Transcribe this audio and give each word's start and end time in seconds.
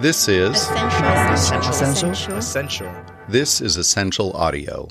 This 0.00 0.28
is 0.28 0.54
Essential. 0.70 1.70
Essential. 1.70 2.36
Essential. 2.36 3.04
this 3.28 3.60
is 3.60 3.76
essential 3.78 4.32
audio. 4.34 4.86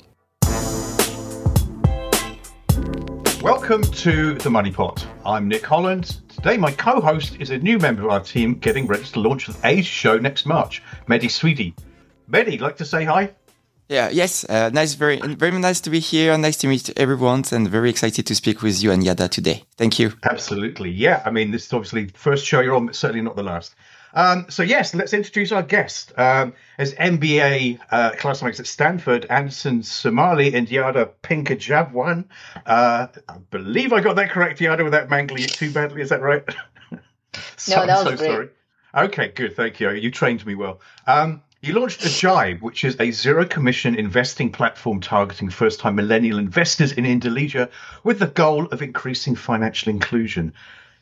Welcome 3.40 3.84
to 3.84 4.34
the 4.34 4.50
Money 4.50 4.70
Pot. 4.70 5.06
I'm 5.24 5.48
Nick 5.48 5.64
Holland. 5.64 6.18
Today, 6.28 6.58
my 6.58 6.72
co-host 6.72 7.36
is 7.40 7.48
a 7.48 7.56
new 7.56 7.78
member 7.78 8.02
of 8.02 8.10
our 8.10 8.20
team, 8.20 8.56
getting 8.56 8.86
ready 8.86 9.04
to 9.04 9.20
launch 9.20 9.46
the 9.46 9.56
Asia 9.64 9.82
show 9.82 10.18
next 10.18 10.44
March. 10.44 10.82
Mehdy 11.08 11.30
Souidi. 11.30 11.72
Mehdy, 12.30 12.60
like 12.60 12.76
to 12.76 12.84
say 12.84 13.04
hi? 13.04 13.30
Yeah, 13.88 14.10
yes, 14.10 14.44
uh, 14.44 14.68
nice, 14.74 14.92
very, 14.92 15.20
very 15.20 15.58
nice 15.58 15.80
to 15.80 15.88
be 15.88 16.00
here. 16.00 16.36
Nice 16.36 16.58
to 16.58 16.66
meet 16.66 16.90
everyone, 16.98 17.44
and 17.50 17.66
very 17.66 17.88
excited 17.88 18.26
to 18.26 18.34
speak 18.34 18.60
with 18.60 18.82
you 18.82 18.90
and 18.90 19.02
Yada 19.02 19.28
today. 19.28 19.64
Thank 19.78 19.98
you. 19.98 20.12
Absolutely. 20.24 20.90
Yeah. 20.90 21.22
I 21.24 21.30
mean, 21.30 21.50
this 21.50 21.64
is 21.64 21.72
obviously 21.72 22.04
the 22.04 22.18
first 22.18 22.44
show 22.44 22.60
you're 22.60 22.74
on, 22.74 22.84
but 22.84 22.94
certainly 22.94 23.22
not 23.22 23.36
the 23.36 23.42
last. 23.42 23.74
Um, 24.18 24.46
so 24.48 24.64
yes, 24.64 24.94
let's 24.96 25.12
introduce 25.14 25.52
our 25.52 25.62
guest. 25.62 26.12
Um, 26.18 26.52
as 26.76 26.92
MBA 26.94 27.78
uh, 27.92 28.10
classmates 28.18 28.58
at 28.58 28.66
Stanford, 28.66 29.26
Anderson 29.26 29.82
Sumarli 29.82 30.52
and 30.54 30.68
Yada 30.68 31.10
Piyajomkwan. 31.22 32.24
Uh, 32.66 33.06
I 33.28 33.38
believe 33.52 33.92
I 33.92 34.00
got 34.00 34.16
that 34.16 34.30
correct, 34.30 34.60
Yada, 34.60 34.82
without 34.82 35.08
mangling 35.08 35.44
it 35.44 35.50
too 35.52 35.70
badly. 35.70 36.02
Is 36.02 36.08
that 36.08 36.20
right? 36.20 36.42
so, 37.56 37.76
No, 37.76 37.86
that 37.86 37.98
I'm 37.98 38.04
was 38.06 38.14
so 38.14 38.16
great. 38.16 38.28
sorry. 38.28 38.48
Okay, 39.06 39.28
good. 39.28 39.54
Thank 39.54 39.78
you. 39.78 39.90
You 39.90 40.10
trained 40.10 40.44
me 40.44 40.56
well. 40.56 40.80
Um, 41.06 41.40
you 41.60 41.78
launched 41.78 42.00
Ajaib, 42.00 42.60
which 42.60 42.84
is 42.84 42.96
a 42.98 43.12
zero 43.12 43.44
commission 43.44 43.94
investing 43.94 44.50
platform 44.50 45.00
targeting 45.00 45.48
first 45.48 45.78
time 45.78 45.94
millennial 45.94 46.38
investors 46.38 46.90
in 46.90 47.06
Indonesia 47.06 47.68
with 48.02 48.18
the 48.18 48.26
goal 48.26 48.66
of 48.66 48.82
increasing 48.82 49.36
financial 49.36 49.90
inclusion. 49.90 50.54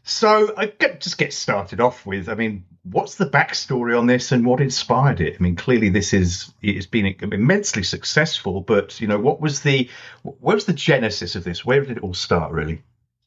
So 0.09 0.55
I 0.57 0.67
get, 0.67 1.01
just 1.01 1.19
get 1.19 1.33
started 1.33 1.81
off 1.81 2.07
with, 2.07 2.29
I 2.29 2.35
mean, 2.35 2.65
what's 2.85 3.17
the 3.17 3.27
backstory 3.27 3.99
on 3.99 4.07
this 4.07 4.31
and 4.31 4.47
what 4.47 4.61
inspired 4.61 5.21
it? 5.21 5.35
I 5.35 5.43
mean, 5.43 5.57
clearly 5.57 5.89
this 5.89 6.15
is 6.15 6.53
it's 6.63 6.87
been 6.87 7.17
immensely 7.21 7.83
successful, 7.83 8.61
but 8.61 9.01
you 9.01 9.09
know, 9.09 9.19
what 9.19 9.41
was 9.41 9.63
the 9.63 9.91
where 10.23 10.55
was 10.55 10.67
the 10.67 10.73
genesis 10.73 11.35
of 11.35 11.43
this? 11.43 11.65
Where 11.65 11.81
did 11.81 11.97
it 11.97 12.05
all 12.05 12.15
start, 12.15 12.53
really? 12.53 12.83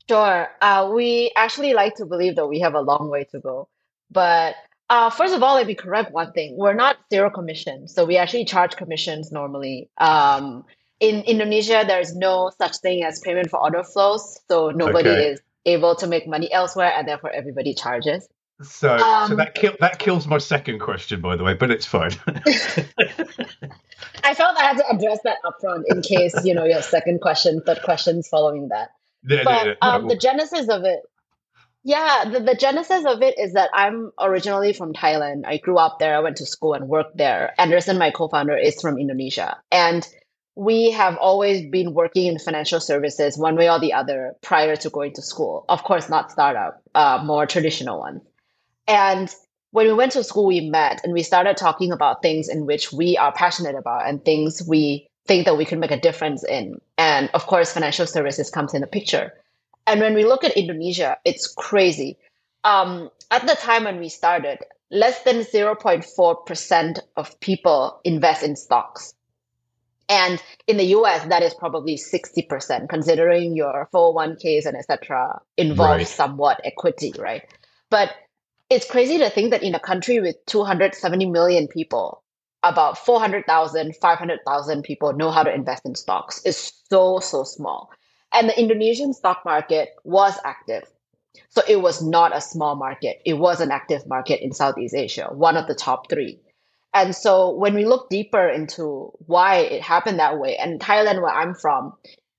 Sure. 0.10 0.48
Uh, 0.62 0.90
we 0.94 1.32
actually 1.36 1.74
like 1.74 1.96
to 1.96 2.06
believe 2.06 2.38
that 2.38 2.48
we 2.48 2.62
have 2.62 2.76
a 2.76 2.82
long 2.82 3.10
way 3.10 3.26
to 3.32 3.40
go. 3.40 3.68
But 4.10 4.56
uh, 4.90 5.10
first 5.10 5.36
of 5.36 5.44
all, 5.44 5.56
let 5.56 5.68
me 5.68 5.76
correct 5.76 6.12
one 6.14 6.32
thing. 6.32 6.56
We're 6.58 6.74
not 6.74 6.98
zero 7.12 7.30
commission. 7.30 7.88
So 7.90 8.06
we 8.06 8.18
actually 8.18 8.46
charge 8.46 8.78
commissions 8.78 9.32
normally. 9.34 9.90
Um, 9.98 10.66
in 11.00 11.24
Indonesia, 11.24 11.84
there's 11.86 12.16
no 12.16 12.52
such 12.58 12.78
thing 12.78 13.04
as 13.04 13.20
payment 13.20 13.50
for 13.50 13.62
order 13.62 13.84
flows. 13.84 14.40
So 14.48 14.72
nobody 14.72 15.10
Okay. 15.10 15.32
is 15.34 15.42
able 15.66 15.96
to 15.96 16.08
make 16.08 16.28
money 16.28 16.52
elsewhere, 16.52 16.94
and 16.96 17.08
therefore 17.08 17.32
everybody 17.32 17.74
charges. 17.74 18.28
So, 18.62 18.98
so 18.98 19.04
Um, 19.04 19.36
that 19.38 19.56
kill, 19.56 19.74
that 19.80 20.00
kills 20.00 20.28
my 20.28 20.38
second 20.38 20.80
question, 20.80 21.22
by 21.22 21.38
the 21.38 21.44
way, 21.44 21.54
but 21.54 21.72
it's 21.72 21.86
fine. 21.86 22.12
I 24.24 24.34
felt 24.34 24.58
I 24.58 24.64
had 24.64 24.78
to 24.78 24.90
address 24.90 25.20
that 25.24 25.38
upfront 25.46 25.84
in 25.88 26.02
case, 26.02 26.36
you 26.44 26.54
know, 26.54 26.66
your 26.66 26.82
second 26.82 27.22
question, 27.22 27.62
third 27.66 27.82
questions 27.84 28.28
following 28.28 28.68
that. 28.70 28.90
Yeah, 29.28 29.44
but 29.44 29.66
yeah, 29.66 29.74
yeah. 29.82 29.96
um, 29.96 30.08
the 30.08 30.18
genesis 30.18 30.68
of 30.70 30.84
it 30.84 31.02
yeah 31.84 32.26
the, 32.30 32.40
the 32.42 32.56
genesis 32.56 33.06
of 33.06 33.22
it 33.22 33.40
is 33.40 33.54
that 33.54 33.70
i'm 33.74 34.12
originally 34.20 34.74
from 34.74 34.94
thailand 34.94 35.46
i 35.46 35.58
grew 35.58 35.78
up 35.78 35.98
there 36.00 36.16
i 36.16 36.20
went 36.20 36.38
to 36.38 36.46
school 36.46 36.74
and 36.74 36.88
worked 36.88 37.16
there 37.18 37.54
anderson 37.58 37.98
my 37.98 38.12
co-founder 38.12 38.56
is 38.56 38.82
from 38.82 38.98
indonesia 38.98 39.58
and 39.72 40.08
we 40.60 40.92
have 40.92 41.16
always 41.18 41.66
been 41.70 41.94
working 41.94 42.26
in 42.26 42.38
financial 42.38 42.80
services 42.80 43.38
one 43.38 43.56
way 43.56 43.70
or 43.70 43.80
the 43.80 43.94
other 43.94 44.36
prior 44.42 44.76
to 44.76 44.90
going 44.90 45.14
to 45.14 45.22
school 45.22 45.66
of 45.70 45.84
course 45.84 46.10
not 46.10 46.32
startup 46.32 46.82
uh, 46.96 47.22
more 47.24 47.46
traditional 47.46 48.00
one. 48.00 48.22
and 48.88 49.34
when 49.72 49.86
we 49.86 49.94
went 49.94 50.12
to 50.12 50.24
school 50.24 50.46
we 50.46 50.62
met 50.62 51.00
and 51.04 51.14
we 51.14 51.24
started 51.24 51.56
talking 51.56 51.92
about 51.92 52.22
things 52.22 52.50
in 52.50 52.66
which 52.66 52.92
we 52.92 53.18
are 53.18 53.32
passionate 53.32 53.76
about 53.76 54.08
and 54.08 54.26
things 54.26 54.64
we 54.68 55.08
think 55.26 55.46
that 55.46 55.58
we 55.58 55.66
can 55.66 55.80
make 55.80 55.92
a 55.92 56.00
difference 56.00 56.44
in 56.44 56.80
and 56.98 57.30
of 57.34 57.46
course 57.48 57.72
financial 57.72 58.08
services 58.08 58.50
comes 58.50 58.74
in 58.74 58.82
the 58.82 58.88
picture 58.88 59.32
and 59.90 60.02
when 60.02 60.14
we 60.14 60.24
look 60.24 60.44
at 60.44 60.56
Indonesia, 60.56 61.18
it's 61.26 61.48
crazy. 61.48 62.20
Um, 62.64 63.10
at 63.32 63.48
the 63.48 63.56
time 63.56 63.86
when 63.86 64.00
we 64.00 64.08
started, 64.08 64.60
less 64.92 65.24
than 65.24 65.38
0.4% 65.38 67.00
of 67.18 67.40
people 67.40 68.00
invest 68.04 68.44
in 68.44 68.56
stocks. 68.56 69.16
And 70.10 70.42
in 70.68 70.78
the 70.78 70.86
US, 70.98 71.26
that 71.28 71.44
is 71.44 71.54
probably 71.54 71.96
60%, 71.96 72.90
considering 72.90 73.56
your 73.56 73.88
401ks 73.94 74.66
and 74.66 74.76
etc. 74.76 75.40
involve 75.58 75.98
Right. 76.00 76.08
somewhat 76.08 76.62
equity, 76.66 77.14
right? 77.20 77.44
But 77.92 78.12
it's 78.70 78.90
crazy 78.90 79.20
to 79.20 79.30
think 79.30 79.52
that 79.52 79.64
in 79.64 79.76
a 79.76 79.80
country 79.80 80.20
with 80.20 80.36
270 80.48 81.28
million 81.28 81.68
people, 81.68 82.24
about 82.64 82.98
400,000, 82.98 83.96
500,000 83.96 84.84
people 84.84 85.14
know 85.14 85.32
how 85.32 85.44
to 85.44 85.54
invest 85.54 85.86
in 85.86 85.96
stocks. 85.96 86.42
It's 86.44 86.84
so, 86.90 87.20
so 87.20 87.44
small. 87.44 87.90
And 88.34 88.50
the 88.50 88.60
Indonesian 88.60 89.14
stock 89.14 89.44
market 89.46 89.90
was 90.04 90.38
active. 90.44 90.84
So 91.50 91.62
it 91.68 91.82
was 91.82 92.02
not 92.04 92.36
a 92.36 92.42
small 92.42 92.76
market. 92.76 93.22
It 93.26 93.34
was 93.36 93.62
an 93.62 93.72
active 93.72 94.08
market 94.08 94.44
in 94.44 94.52
Southeast 94.54 94.96
Asia, 94.96 95.30
one 95.32 95.58
of 95.58 95.68
the 95.68 95.76
top 95.76 96.10
three. 96.10 96.40
And 96.94 97.16
so 97.16 97.52
when 97.52 97.76
we 97.76 97.86
look 97.86 98.10
deeper 98.10 98.48
into 98.48 99.12
why 99.28 99.58
it 99.58 99.82
happened 99.82 100.20
that 100.20 100.40
way, 100.40 100.58
and 100.58 100.80
Thailand, 100.80 101.22
where 101.22 101.34
I'm 101.34 101.54
from, 101.54 101.94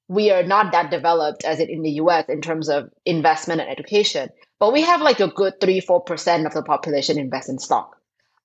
we 0.08 0.30
are 0.32 0.42
not 0.42 0.72
that 0.72 0.90
developed 0.90 1.44
as 1.44 1.60
it 1.60 1.70
in 1.70 1.82
the 1.82 1.92
US 1.92 2.24
in 2.28 2.40
terms 2.40 2.68
of 2.68 2.90
investment 3.06 3.60
and 3.60 3.70
education, 3.70 4.28
but 4.58 4.72
we 4.72 4.82
have 4.82 5.00
like 5.00 5.20
a 5.20 5.28
good 5.28 5.60
three, 5.60 5.80
four 5.80 6.00
percent 6.02 6.46
of 6.46 6.52
the 6.52 6.62
population 6.62 7.18
invest 7.18 7.48
in 7.48 7.58
stock. 7.58 7.96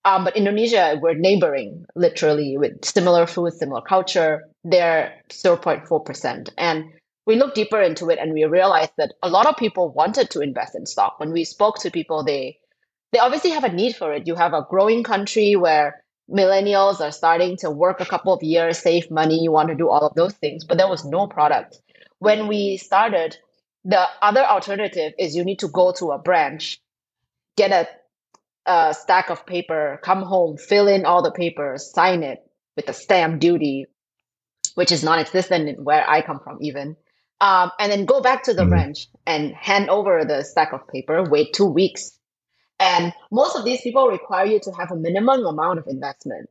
Um, 0.05 0.23
but 0.23 0.37
Indonesia, 0.37 0.99
we're 1.01 1.15
neighboring 1.15 1.85
literally 1.95 2.57
with 2.57 2.85
similar 2.85 3.25
food, 3.25 3.53
similar 3.53 3.81
culture. 3.81 4.43
They're 4.63 5.11
0.4%. 5.29 6.49
And 6.59 6.85
we 7.25 7.35
looked 7.35 7.55
deeper 7.55 7.81
into 7.81 8.11
it 8.11 8.19
and 8.19 8.31
we 8.31 8.43
realized 8.45 8.91
that 8.97 9.13
a 9.23 9.29
lot 9.29 9.47
of 9.47 9.57
people 9.57 9.91
wanted 9.91 10.29
to 10.29 10.41
invest 10.41 10.75
in 10.75 10.85
stock. 10.85 11.19
When 11.19 11.31
we 11.31 11.43
spoke 11.43 11.79
to 11.79 11.89
people, 11.89 12.23
they 12.23 12.59
they 13.11 13.19
obviously 13.19 13.51
have 13.51 13.63
a 13.63 13.71
need 13.71 13.95
for 13.95 14.13
it. 14.13 14.27
You 14.27 14.35
have 14.35 14.53
a 14.53 14.65
growing 14.69 15.03
country 15.03 15.55
where 15.55 16.03
millennials 16.29 16.99
are 17.01 17.11
starting 17.11 17.55
to 17.57 17.69
work 17.69 18.01
a 18.01 18.05
couple 18.05 18.33
of 18.33 18.41
years, 18.43 18.79
save 18.79 19.11
money, 19.11 19.39
you 19.41 19.51
want 19.51 19.69
to 19.69 19.75
do 19.75 19.89
all 19.89 20.05
of 20.05 20.15
those 20.15 20.33
things, 20.33 20.63
but 20.65 20.77
there 20.77 20.89
was 20.89 21.05
no 21.05 21.27
product. 21.27 21.79
When 22.19 22.47
we 22.47 22.77
started, 22.77 23.37
the 23.83 24.05
other 24.21 24.43
alternative 24.43 25.13
is 25.19 25.35
you 25.35 25.43
need 25.43 25.59
to 25.59 25.67
go 25.67 25.91
to 25.93 26.11
a 26.11 26.17
branch, 26.17 26.79
get 27.57 27.71
a, 27.71 27.87
a 28.71 28.93
stack 28.93 29.29
of 29.29 29.45
paper, 29.45 29.99
come 30.03 30.23
home, 30.23 30.57
fill 30.57 30.87
in 30.87 31.05
all 31.05 31.21
the 31.21 31.31
papers, 31.31 31.91
sign 31.93 32.23
it 32.23 32.39
with 32.75 32.89
a 32.89 32.93
stamp 32.93 33.39
duty, 33.39 33.85
which 34.73 34.91
is 34.91 35.03
non-existent 35.03 35.81
where 35.83 36.09
I 36.09 36.21
come 36.21 36.39
from 36.43 36.57
even. 36.61 36.97
Um, 37.41 37.71
and 37.79 37.91
then 37.91 38.05
go 38.05 38.21
back 38.21 38.43
to 38.43 38.53
the 38.53 38.63
Mhm. 38.63 38.69
branch 38.69 39.07
and 39.27 39.53
hand 39.53 39.89
over 39.89 40.25
the 40.25 40.43
stack 40.43 40.73
of 40.73 40.87
paper, 40.87 41.23
wait 41.29 41.53
two 41.53 41.65
weeks. 41.65 42.14
And 42.79 43.13
most 43.31 43.55
of 43.55 43.65
these 43.65 43.81
people 43.81 44.07
require 44.07 44.45
you 44.45 44.59
to 44.61 44.71
have 44.71 44.91
a 44.91 44.95
minimum 44.95 45.45
amount 45.45 45.79
of 45.79 45.87
investment, 45.87 46.49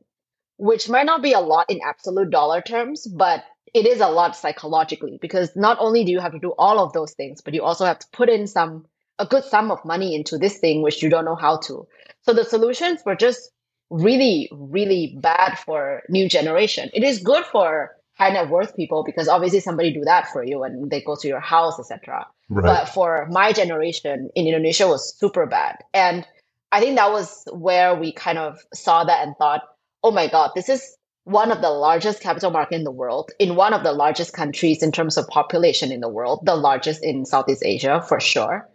which 0.57 0.89
might 0.89 1.05
not 1.05 1.21
be 1.21 1.33
a 1.33 1.39
lot 1.39 1.69
in 1.69 1.79
absolute 1.85 2.29
dollar 2.29 2.61
terms, 2.61 3.05
but 3.07 3.43
it 3.73 3.85
is 3.85 3.99
a 3.99 4.07
lot 4.07 4.35
psychologically 4.35 5.17
because 5.21 5.55
not 5.55 5.77
only 5.79 6.03
do 6.03 6.11
you 6.11 6.19
have 6.19 6.31
to 6.31 6.39
do 6.39 6.53
all 6.57 6.79
of 6.79 6.93
those 6.93 7.13
things, 7.13 7.41
but 7.41 7.53
you 7.53 7.61
also 7.61 7.85
have 7.85 7.99
to 7.99 8.07
put 8.11 8.29
in 8.29 8.47
some 8.47 8.85
a 9.19 9.25
good 9.25 9.43
sum 9.43 9.71
of 9.71 9.83
money 9.85 10.15
into 10.15 10.37
this 10.37 10.57
thing 10.57 10.81
which 10.81 11.01
you 11.01 11.09
don't 11.09 11.25
know 11.25 11.35
how 11.35 11.57
to. 11.57 11.87
So 12.21 12.33
the 12.33 12.43
solutions 12.43 13.01
were 13.05 13.15
just 13.15 13.51
really, 13.89 14.49
really 14.51 15.17
bad 15.19 15.57
for 15.59 16.03
new 16.09 16.27
generation. 16.27 16.89
It 16.93 17.03
is 17.03 17.19
good 17.19 17.45
for 17.45 17.91
high 18.17 18.29
net 18.29 18.49
worth 18.49 18.75
people 18.75 19.03
because 19.03 19.27
obviously 19.27 19.59
somebody 19.59 19.93
do 19.93 20.01
that 20.05 20.31
for 20.31 20.43
you 20.43 20.63
and 20.63 20.89
they 20.89 21.01
go 21.01 21.15
to 21.15 21.27
your 21.27 21.39
house, 21.39 21.79
etc. 21.79 22.25
right. 22.49 22.63
But 22.63 22.89
for 22.89 23.27
my 23.29 23.51
generation 23.51 24.29
in 24.35 24.47
Indonesia 24.47 24.87
was 24.87 25.17
super 25.17 25.45
bad. 25.45 25.77
And 25.93 26.25
I 26.71 26.79
think 26.79 26.95
that 26.95 27.11
was 27.11 27.43
where 27.51 27.95
we 27.95 28.11
kind 28.11 28.37
of 28.37 28.59
saw 28.73 29.03
that 29.03 29.25
and 29.25 29.35
thought, 29.37 29.63
oh 30.03 30.11
my 30.11 30.27
God, 30.27 30.51
this 30.55 30.69
is 30.69 30.95
one 31.25 31.51
of 31.51 31.61
the 31.61 31.69
largest 31.69 32.21
capital 32.21 32.51
market 32.51 32.75
in 32.75 32.83
the 32.83 32.91
world, 32.91 33.31
in 33.39 33.55
one 33.55 33.73
of 33.73 33.83
the 33.83 33.91
largest 33.91 34.33
countries 34.33 34.83
in 34.83 34.91
terms 34.91 35.17
of 35.17 35.27
population 35.27 35.91
in 35.91 35.99
the 35.99 36.09
world, 36.09 36.39
the 36.43 36.55
largest 36.55 37.03
in 37.03 37.25
Southeast 37.25 37.63
Asia 37.65 38.03
for 38.07 38.19
sure. 38.19 38.69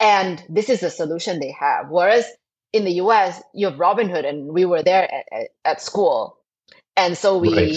And 0.00 0.42
this 0.48 0.68
is 0.68 0.80
the 0.80 0.90
solution 0.90 1.40
they 1.40 1.52
have. 1.58 1.88
Whereas 1.88 2.26
in 2.72 2.84
the 2.84 2.92
US, 2.94 3.42
you 3.54 3.66
have 3.66 3.78
Robinhood, 3.78 4.28
and 4.28 4.48
we 4.48 4.64
were 4.64 4.82
there 4.82 5.08
at, 5.32 5.48
at, 5.64 5.80
school. 5.80 6.36
And 6.96 7.16
so 7.16 7.38
we 7.38 7.54
Right. 7.54 7.76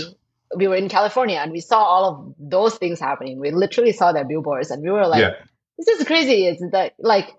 We 0.55 0.67
were 0.67 0.75
in 0.75 0.89
California 0.89 1.37
and 1.37 1.51
we 1.51 1.59
saw 1.59 1.81
all 1.83 2.05
of 2.05 2.35
those 2.39 2.75
things 2.75 2.99
happening. 2.99 3.39
We 3.39 3.51
literally 3.51 3.91
saw 3.91 4.11
their 4.11 4.25
billboards 4.25 4.71
and 4.71 4.81
we 4.81 4.91
were 4.91 5.07
like, 5.07 5.21
yeah. 5.21 5.35
this 5.77 5.87
is 5.87 6.07
crazy. 6.07 6.45
It's 6.45 6.63
that 6.71 6.93
like 6.99 7.33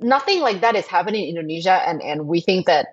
nothing 0.00 0.40
like 0.40 0.60
that 0.60 0.76
is 0.76 0.86
happening 0.86 1.24
in 1.24 1.36
Indonesia 1.36 1.72
and, 1.72 2.02
and 2.02 2.26
we 2.26 2.40
think 2.40 2.66
that 2.66 2.88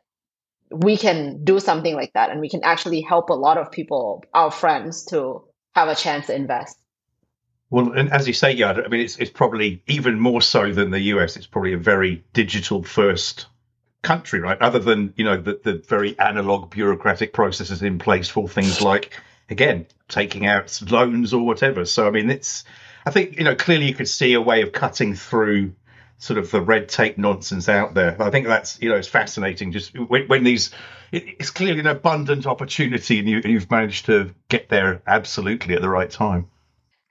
we 0.72 0.98
can 0.98 1.44
do 1.44 1.60
something 1.60 1.96
like 1.96 2.14
that 2.14 2.30
and 2.30 2.40
we 2.40 2.50
can 2.50 2.64
actually 2.64 3.02
help 3.02 3.30
a 3.30 3.34
lot 3.34 3.58
of 3.58 3.72
people, 3.72 4.24
our 4.34 4.52
friends, 4.52 5.06
to 5.06 5.44
have 5.76 5.88
a 5.88 5.96
chance 5.96 6.28
to 6.28 6.36
invest. 6.36 6.78
Well, 7.70 7.92
and 7.92 8.12
as 8.12 8.28
you 8.28 8.34
say, 8.34 8.54
yeah, 8.54 8.72
I 8.72 8.88
mean, 8.88 9.02
it's 9.02 9.18
it's 9.18 9.32
probably 9.32 9.84
even 9.88 10.20
more 10.20 10.42
so 10.42 10.72
than 10.72 10.92
the 10.92 11.02
US. 11.14 11.36
It's 11.36 11.48
probably 11.48 11.74
a 11.74 11.78
very 11.78 12.24
digital 12.32 12.82
first 12.82 13.48
country, 14.02 14.40
right? 14.40 14.60
Other 14.62 14.80
than 14.80 15.14
you 15.18 15.26
know 15.26 15.36
the 15.36 15.60
the 15.64 15.84
very 15.88 16.18
analog 16.18 16.70
bureaucratic 16.70 17.34
processes 17.34 17.84
in 17.84 18.00
place 18.00 18.30
for 18.30 18.48
things 18.48 18.82
like 18.82 19.20
again 19.50 19.86
taking 20.08 20.46
out 20.46 20.82
loans 20.90 21.34
or 21.34 21.46
whatever. 21.46 21.86
So 21.86 22.08
I 22.08 22.12
mean, 22.12 22.30
it's 22.30 22.64
I 23.06 23.12
think 23.12 23.38
you 23.38 23.44
know 23.44 23.56
clearly 23.56 23.88
you 23.88 23.94
could 23.94 24.08
see 24.08 24.34
a 24.34 24.42
way 24.42 24.62
of 24.62 24.72
cutting 24.72 25.16
through 25.16 25.74
sort 26.20 26.40
of 26.40 26.50
the 26.52 26.62
red 26.62 26.90
tape 26.90 27.18
nonsense 27.18 27.70
out 27.70 27.94
there. 27.94 28.22
I 28.22 28.30
think 28.30 28.48
that's 28.48 28.82
you 28.82 28.90
know 28.90 28.96
it's 28.96 29.08
fascinating. 29.08 29.72
Just 29.72 29.98
when, 29.98 30.28
when 30.28 30.44
these, 30.44 30.72
it, 31.12 31.24
it's 31.40 31.52
clearly 31.52 31.80
an 31.80 31.88
abundant 31.88 32.46
opportunity, 32.46 33.20
and 33.20 33.30
you, 33.30 33.42
you've 33.44 33.70
managed 33.70 34.06
to 34.08 34.34
get 34.50 34.70
there 34.70 35.02
absolutely 35.08 35.76
at 35.76 35.82
the 35.82 35.90
right 35.90 36.10
time. 36.10 36.48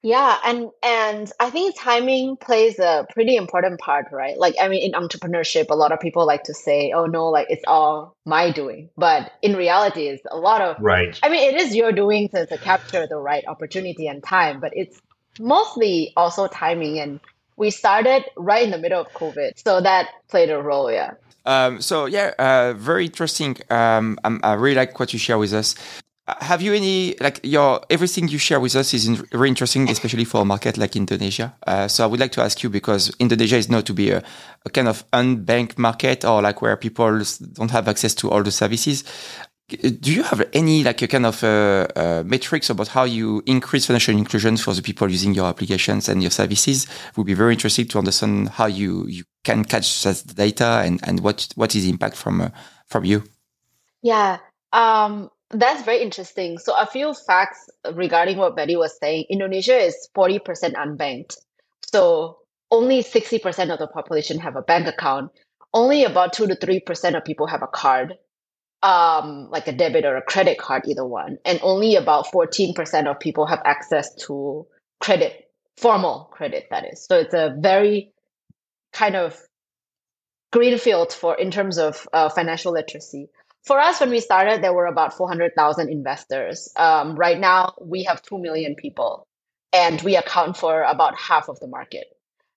Yeah, 0.06 0.38
and 0.44 0.70
and 0.84 1.32
I 1.40 1.50
think 1.50 1.74
timing 1.76 2.36
plays 2.36 2.78
a 2.78 3.08
pretty 3.12 3.34
important 3.34 3.80
part, 3.80 4.06
right? 4.12 4.38
Like 4.38 4.54
I 4.60 4.68
mean 4.68 4.80
in 4.80 4.92
entrepreneurship 4.92 5.68
a 5.68 5.74
lot 5.74 5.90
of 5.90 5.98
people 5.98 6.24
like 6.24 6.44
to 6.44 6.54
say, 6.54 6.92
"Oh 6.94 7.06
no, 7.06 7.26
like 7.26 7.48
it's 7.50 7.64
all 7.66 8.14
my 8.24 8.52
doing." 8.52 8.88
But 8.96 9.32
in 9.42 9.56
reality 9.56 10.06
it's 10.06 10.22
a 10.30 10.36
lot 10.36 10.60
of 10.60 10.76
Right. 10.78 11.18
I 11.24 11.28
mean 11.28 11.52
it 11.52 11.60
is 11.60 11.74
your 11.74 11.90
doing 11.90 12.28
to, 12.28 12.46
to 12.46 12.56
capture 12.58 13.08
the 13.08 13.16
right 13.16 13.42
opportunity 13.48 14.06
and 14.06 14.22
time, 14.22 14.60
but 14.60 14.70
it's 14.76 14.96
mostly 15.40 16.12
also 16.16 16.46
timing 16.46 17.00
and 17.00 17.18
we 17.56 17.70
started 17.70 18.22
right 18.36 18.62
in 18.62 18.70
the 18.70 18.78
middle 18.78 19.00
of 19.00 19.08
COVID. 19.08 19.58
So 19.58 19.80
that 19.80 20.10
played 20.28 20.50
a 20.50 20.62
role, 20.62 20.88
yeah. 20.88 21.14
Um, 21.46 21.80
so 21.80 22.06
yeah, 22.06 22.32
uh, 22.38 22.74
very 22.74 23.06
interesting. 23.06 23.56
Um, 23.70 24.20
I'm, 24.22 24.38
I 24.44 24.52
really 24.52 24.76
like 24.76 25.00
what 25.00 25.12
you 25.12 25.18
share 25.18 25.38
with 25.38 25.52
us. 25.52 25.74
Uh, 26.28 26.34
Have 26.44 26.60
you 26.60 26.74
any 26.74 27.14
like 27.20 27.40
your 27.44 27.80
everything 27.88 28.28
you 28.28 28.38
share 28.38 28.58
with 28.58 28.74
us 28.74 28.92
is 28.94 29.06
in, 29.06 29.16
very 29.30 29.48
interesting, 29.48 29.88
especially 29.88 30.24
for 30.24 30.42
a 30.42 30.44
market 30.44 30.76
like 30.76 30.96
Indonesia. 30.96 31.54
Uh, 31.66 31.86
so 31.86 32.04
I 32.04 32.06
would 32.08 32.18
like 32.18 32.32
to 32.32 32.42
ask 32.42 32.62
you 32.62 32.70
because 32.70 33.14
Indonesia 33.18 33.56
is 33.56 33.68
known 33.68 33.84
to 33.84 33.94
be 33.94 34.10
a, 34.10 34.22
a 34.64 34.70
kind 34.70 34.88
of 34.88 35.08
unbanked 35.12 35.78
market 35.78 36.24
or 36.24 36.42
like 36.42 36.60
where 36.62 36.76
people 36.76 37.22
don't 37.52 37.70
have 37.70 37.86
access 37.86 38.14
to 38.16 38.30
all 38.30 38.42
the 38.42 38.50
services. 38.50 39.04
Do 39.68 40.12
you 40.12 40.22
have 40.22 40.46
any 40.52 40.84
like 40.84 41.02
a 41.02 41.08
kind 41.08 41.26
of 41.26 41.42
uh, 41.42 41.88
uh, 41.96 42.22
metrics 42.24 42.70
about 42.70 42.86
how 42.86 43.02
you 43.02 43.42
increase 43.46 43.86
financial 43.86 44.16
inclusion 44.16 44.56
for 44.56 44.72
the 44.72 44.82
people 44.82 45.10
using 45.10 45.34
your 45.34 45.46
applications 45.46 46.08
and 46.08 46.22
your 46.22 46.30
services? 46.30 46.86
Would 47.16 47.26
be 47.26 47.34
very 47.34 47.54
interesting 47.54 47.86
to 47.88 47.98
understand 47.98 48.50
how 48.50 48.66
you 48.66 49.06
you 49.06 49.24
can 49.42 49.64
catch 49.64 50.02
that 50.04 50.22
data 50.34 50.82
and 50.84 51.00
and 51.02 51.18
what 51.20 51.48
what 51.56 51.74
is 51.74 51.82
the 51.82 51.90
impact 51.90 52.16
from 52.16 52.40
uh, 52.40 52.50
from 52.86 53.04
you. 53.04 53.24
Yeah, 54.02 54.38
um, 54.72 55.30
that's 55.50 55.82
very 55.84 56.02
interesting. 56.02 56.58
So, 56.58 56.74
a 56.76 56.86
few 56.86 57.14
facts 57.14 57.68
regarding 57.92 58.38
what 58.38 58.56
Mehdy 58.56 58.76
was 58.76 58.98
saying 58.98 59.26
Indonesia 59.30 59.76
is 59.76 60.08
40% 60.16 60.40
unbanked. 60.74 61.36
So, 61.92 62.38
only 62.70 63.02
60% 63.02 63.72
of 63.72 63.78
the 63.78 63.86
population 63.86 64.38
have 64.40 64.56
a 64.56 64.62
bank 64.62 64.88
account. 64.88 65.30
Only 65.72 66.04
about 66.04 66.32
2 66.32 66.46
to 66.48 66.56
3% 66.56 67.16
of 67.16 67.24
people 67.24 67.46
have 67.46 67.62
a 67.62 67.68
card, 67.68 68.14
um, 68.82 69.48
like 69.50 69.68
a 69.68 69.72
debit 69.72 70.04
or 70.04 70.16
a 70.16 70.22
credit 70.22 70.58
card, 70.58 70.82
either 70.86 71.04
one. 71.04 71.38
And 71.44 71.60
only 71.62 71.94
about 71.94 72.26
14% 72.26 73.06
of 73.06 73.20
people 73.20 73.46
have 73.46 73.62
access 73.64 74.14
to 74.26 74.66
credit, 75.00 75.50
formal 75.76 76.28
credit, 76.32 76.66
that 76.70 76.92
is. 76.92 77.04
So, 77.04 77.18
it's 77.18 77.34
a 77.34 77.54
very 77.56 78.12
kind 78.92 79.14
of 79.14 79.40
greenfield 80.52 81.12
for 81.12 81.36
in 81.36 81.50
terms 81.52 81.78
of 81.78 82.08
uh, 82.12 82.30
financial 82.30 82.72
literacy 82.72 83.28
for 83.66 83.80
us 83.80 84.00
when 84.00 84.10
we 84.10 84.20
started 84.20 84.62
there 84.62 84.72
were 84.72 84.86
about 84.86 85.12
400000 85.12 85.90
investors. 85.90 86.72
Um, 86.76 87.16
right 87.16 87.38
now 87.38 87.74
we 87.80 88.04
have 88.04 88.22
2 88.22 88.38
million 88.38 88.76
people 88.76 89.26
and 89.72 90.00
we 90.02 90.16
account 90.16 90.56
for 90.56 90.82
about 90.84 91.18
half 91.18 91.48
of 91.48 91.58
the 91.60 91.66
market. 91.66 92.06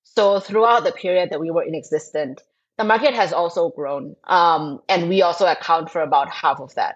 So 0.03 0.39
throughout 0.39 0.83
the 0.83 0.91
period 0.91 1.31
that 1.31 1.39
we 1.39 1.51
were 1.51 1.63
in 1.63 1.75
existence 1.75 2.41
the 2.77 2.85
market 2.85 3.13
has 3.13 3.33
also 3.33 3.69
grown 3.69 4.15
um, 4.23 4.79
and 4.87 5.09
we 5.09 5.21
also 5.21 5.45
account 5.45 5.91
for 5.91 6.01
about 6.01 6.29
half 6.29 6.61
of 6.61 6.73
that. 6.75 6.95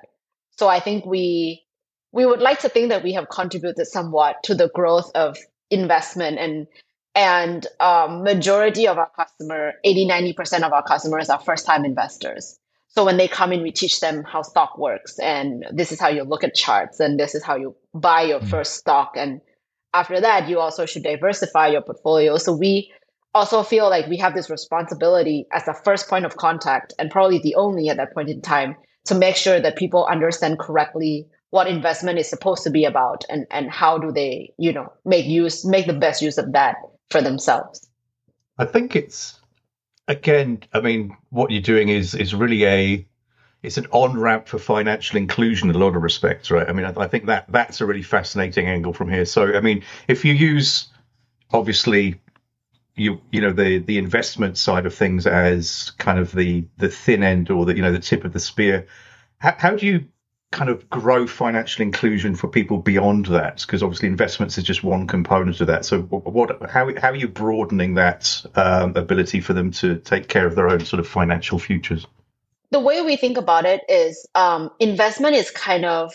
So 0.57 0.67
i 0.67 0.79
think 0.79 1.05
we 1.05 1.63
we 2.11 2.25
would 2.27 2.41
like 2.41 2.59
to 2.59 2.69
think 2.69 2.89
that 2.89 3.03
we 3.03 3.13
have 3.13 3.27
contributed 3.29 3.87
somewhat 3.87 4.43
to 4.43 4.53
the 4.53 4.69
growth 4.69 5.11
of 5.15 5.37
investment 5.71 6.37
and 6.37 6.67
and 7.15 7.67
um, 7.79 8.23
majority 8.23 8.87
of 8.87 8.97
our 8.97 9.09
customer 9.15 9.73
80 9.83 10.07
90% 10.07 10.63
of 10.63 10.73
our 10.73 10.83
customers 10.83 11.29
are 11.29 11.39
first 11.39 11.65
time 11.65 11.85
investors 11.85 12.59
so 12.95 13.03
when 13.03 13.17
they 13.17 13.27
come 13.27 13.51
in, 13.51 13.63
we 13.63 13.71
teach 13.71 13.99
them 14.01 14.23
how 14.23 14.43
stock 14.43 14.77
works, 14.77 15.17
and 15.17 15.65
this 15.71 15.91
is 15.91 15.99
how 15.99 16.09
you 16.09 16.23
look 16.23 16.43
at 16.43 16.53
charts, 16.53 16.99
and 16.99 17.19
this 17.19 17.33
is 17.33 17.43
how 17.43 17.55
you 17.55 17.75
buy 17.95 18.21
your 18.21 18.39
mm. 18.39 18.47
first 18.47 18.75
stock. 18.75 19.13
And 19.15 19.41
after 19.95 20.21
that, 20.21 20.47
you 20.47 20.59
also 20.59 20.85
should 20.85 21.01
diversify 21.01 21.69
your 21.69 21.81
portfolio. 21.81 22.37
So 22.37 22.53
we 22.55 22.93
also 23.33 23.63
feel 23.63 23.89
like 23.89 24.05
we 24.07 24.17
have 24.17 24.35
this 24.35 24.47
responsibility 24.47 25.47
as 25.51 25.65
the 25.65 25.73
first 25.73 26.07
point 26.07 26.23
of 26.23 26.37
contact, 26.37 26.93
and 26.99 27.09
probably 27.09 27.39
the 27.39 27.55
only 27.55 27.89
at 27.89 27.97
that 27.97 28.13
point 28.13 28.29
in 28.29 28.41
time, 28.41 28.75
to 29.05 29.15
make 29.15 29.37
sure 29.37 29.59
that 29.59 29.75
people 29.75 30.05
understand 30.05 30.59
correctly 30.59 31.25
what 31.49 31.67
investment 31.67 32.19
is 32.19 32.29
supposed 32.29 32.63
to 32.63 32.69
be 32.69 32.85
about, 32.85 33.25
and 33.27 33.47
and 33.49 33.71
how 33.71 33.97
do 33.97 34.11
they, 34.11 34.53
you 34.59 34.71
know, 34.71 34.93
make 35.03 35.25
use, 35.25 35.65
make 35.65 35.87
the 35.87 35.93
best 35.93 36.21
use 36.21 36.37
of 36.37 36.51
that 36.51 36.75
for 37.09 37.23
themselves. 37.23 37.89
I 38.59 38.65
think 38.65 38.95
it's 38.95 39.39
again. 40.07 40.63
I 40.73 40.81
mean, 40.81 41.15
what 41.29 41.51
you're 41.51 41.61
doing 41.61 41.89
is 41.89 42.15
is 42.15 42.33
really 42.33 42.65
a 42.65 43.07
it's 43.61 43.77
an 43.77 43.87
on 43.91 44.19
ramp 44.19 44.47
for 44.47 44.59
financial 44.59 45.17
inclusion 45.17 45.69
in 45.69 45.75
a 45.75 45.79
lot 45.79 45.95
of 45.95 46.03
respects, 46.03 46.51
right? 46.51 46.67
I 46.67 46.73
mean, 46.73 46.85
I, 46.85 46.93
I 47.03 47.07
think 47.07 47.27
that 47.27 47.45
that's 47.49 47.79
a 47.81 47.85
really 47.85 48.01
fascinating 48.01 48.67
angle 48.67 48.93
from 48.93 49.09
here. 49.09 49.25
So, 49.25 49.55
I 49.55 49.61
mean, 49.61 49.83
if 50.07 50.25
you 50.25 50.33
use 50.33 50.89
obviously 51.51 52.19
you 52.95 53.21
you 53.31 53.41
know 53.41 53.51
the 53.51 53.79
the 53.79 53.97
investment 53.97 54.57
side 54.57 54.85
of 54.85 54.93
things 54.93 55.25
as 55.25 55.91
kind 55.97 56.19
of 56.19 56.31
the 56.31 56.65
the 56.77 56.89
thin 56.89 57.23
end 57.23 57.49
or 57.49 57.65
the 57.65 57.75
you 57.75 57.81
know 57.81 57.91
the 57.91 57.99
tip 57.99 58.25
of 58.25 58.33
the 58.33 58.39
spear, 58.39 58.87
how, 59.37 59.55
how 59.57 59.75
do 59.75 59.85
you 59.85 60.07
kind 60.53 60.69
of 60.69 60.89
grow 60.89 61.27
financial 61.27 61.81
inclusion 61.81 62.35
for 62.35 62.47
people 62.47 62.77
beyond 62.77 63.25
that? 63.25 63.61
Because 63.61 63.83
obviously 63.83 64.07
investments 64.07 64.57
is 64.57 64.63
just 64.63 64.83
one 64.83 65.07
component 65.07 65.59
of 65.59 65.67
that. 65.67 65.83
So 65.83 66.03
what, 66.03 66.69
how, 66.69 66.89
how 66.95 67.09
are 67.09 67.15
you 67.15 67.27
broadening 67.27 67.95
that 67.95 68.45
um, 68.55 68.95
ability 68.95 69.41
for 69.41 69.53
them 69.53 69.71
to 69.71 69.97
take 69.97 70.29
care 70.29 70.45
of 70.45 70.55
their 70.55 70.69
own 70.69 70.85
sort 70.85 70.99
of 70.99 71.07
financial 71.07 71.59
futures? 71.59 72.05
The 72.69 72.79
way 72.79 73.01
we 73.01 73.17
think 73.17 73.37
about 73.37 73.65
it 73.65 73.81
is 73.89 74.25
um, 74.35 74.69
investment 74.79 75.35
is 75.35 75.51
kind 75.51 75.85
of 75.85 76.13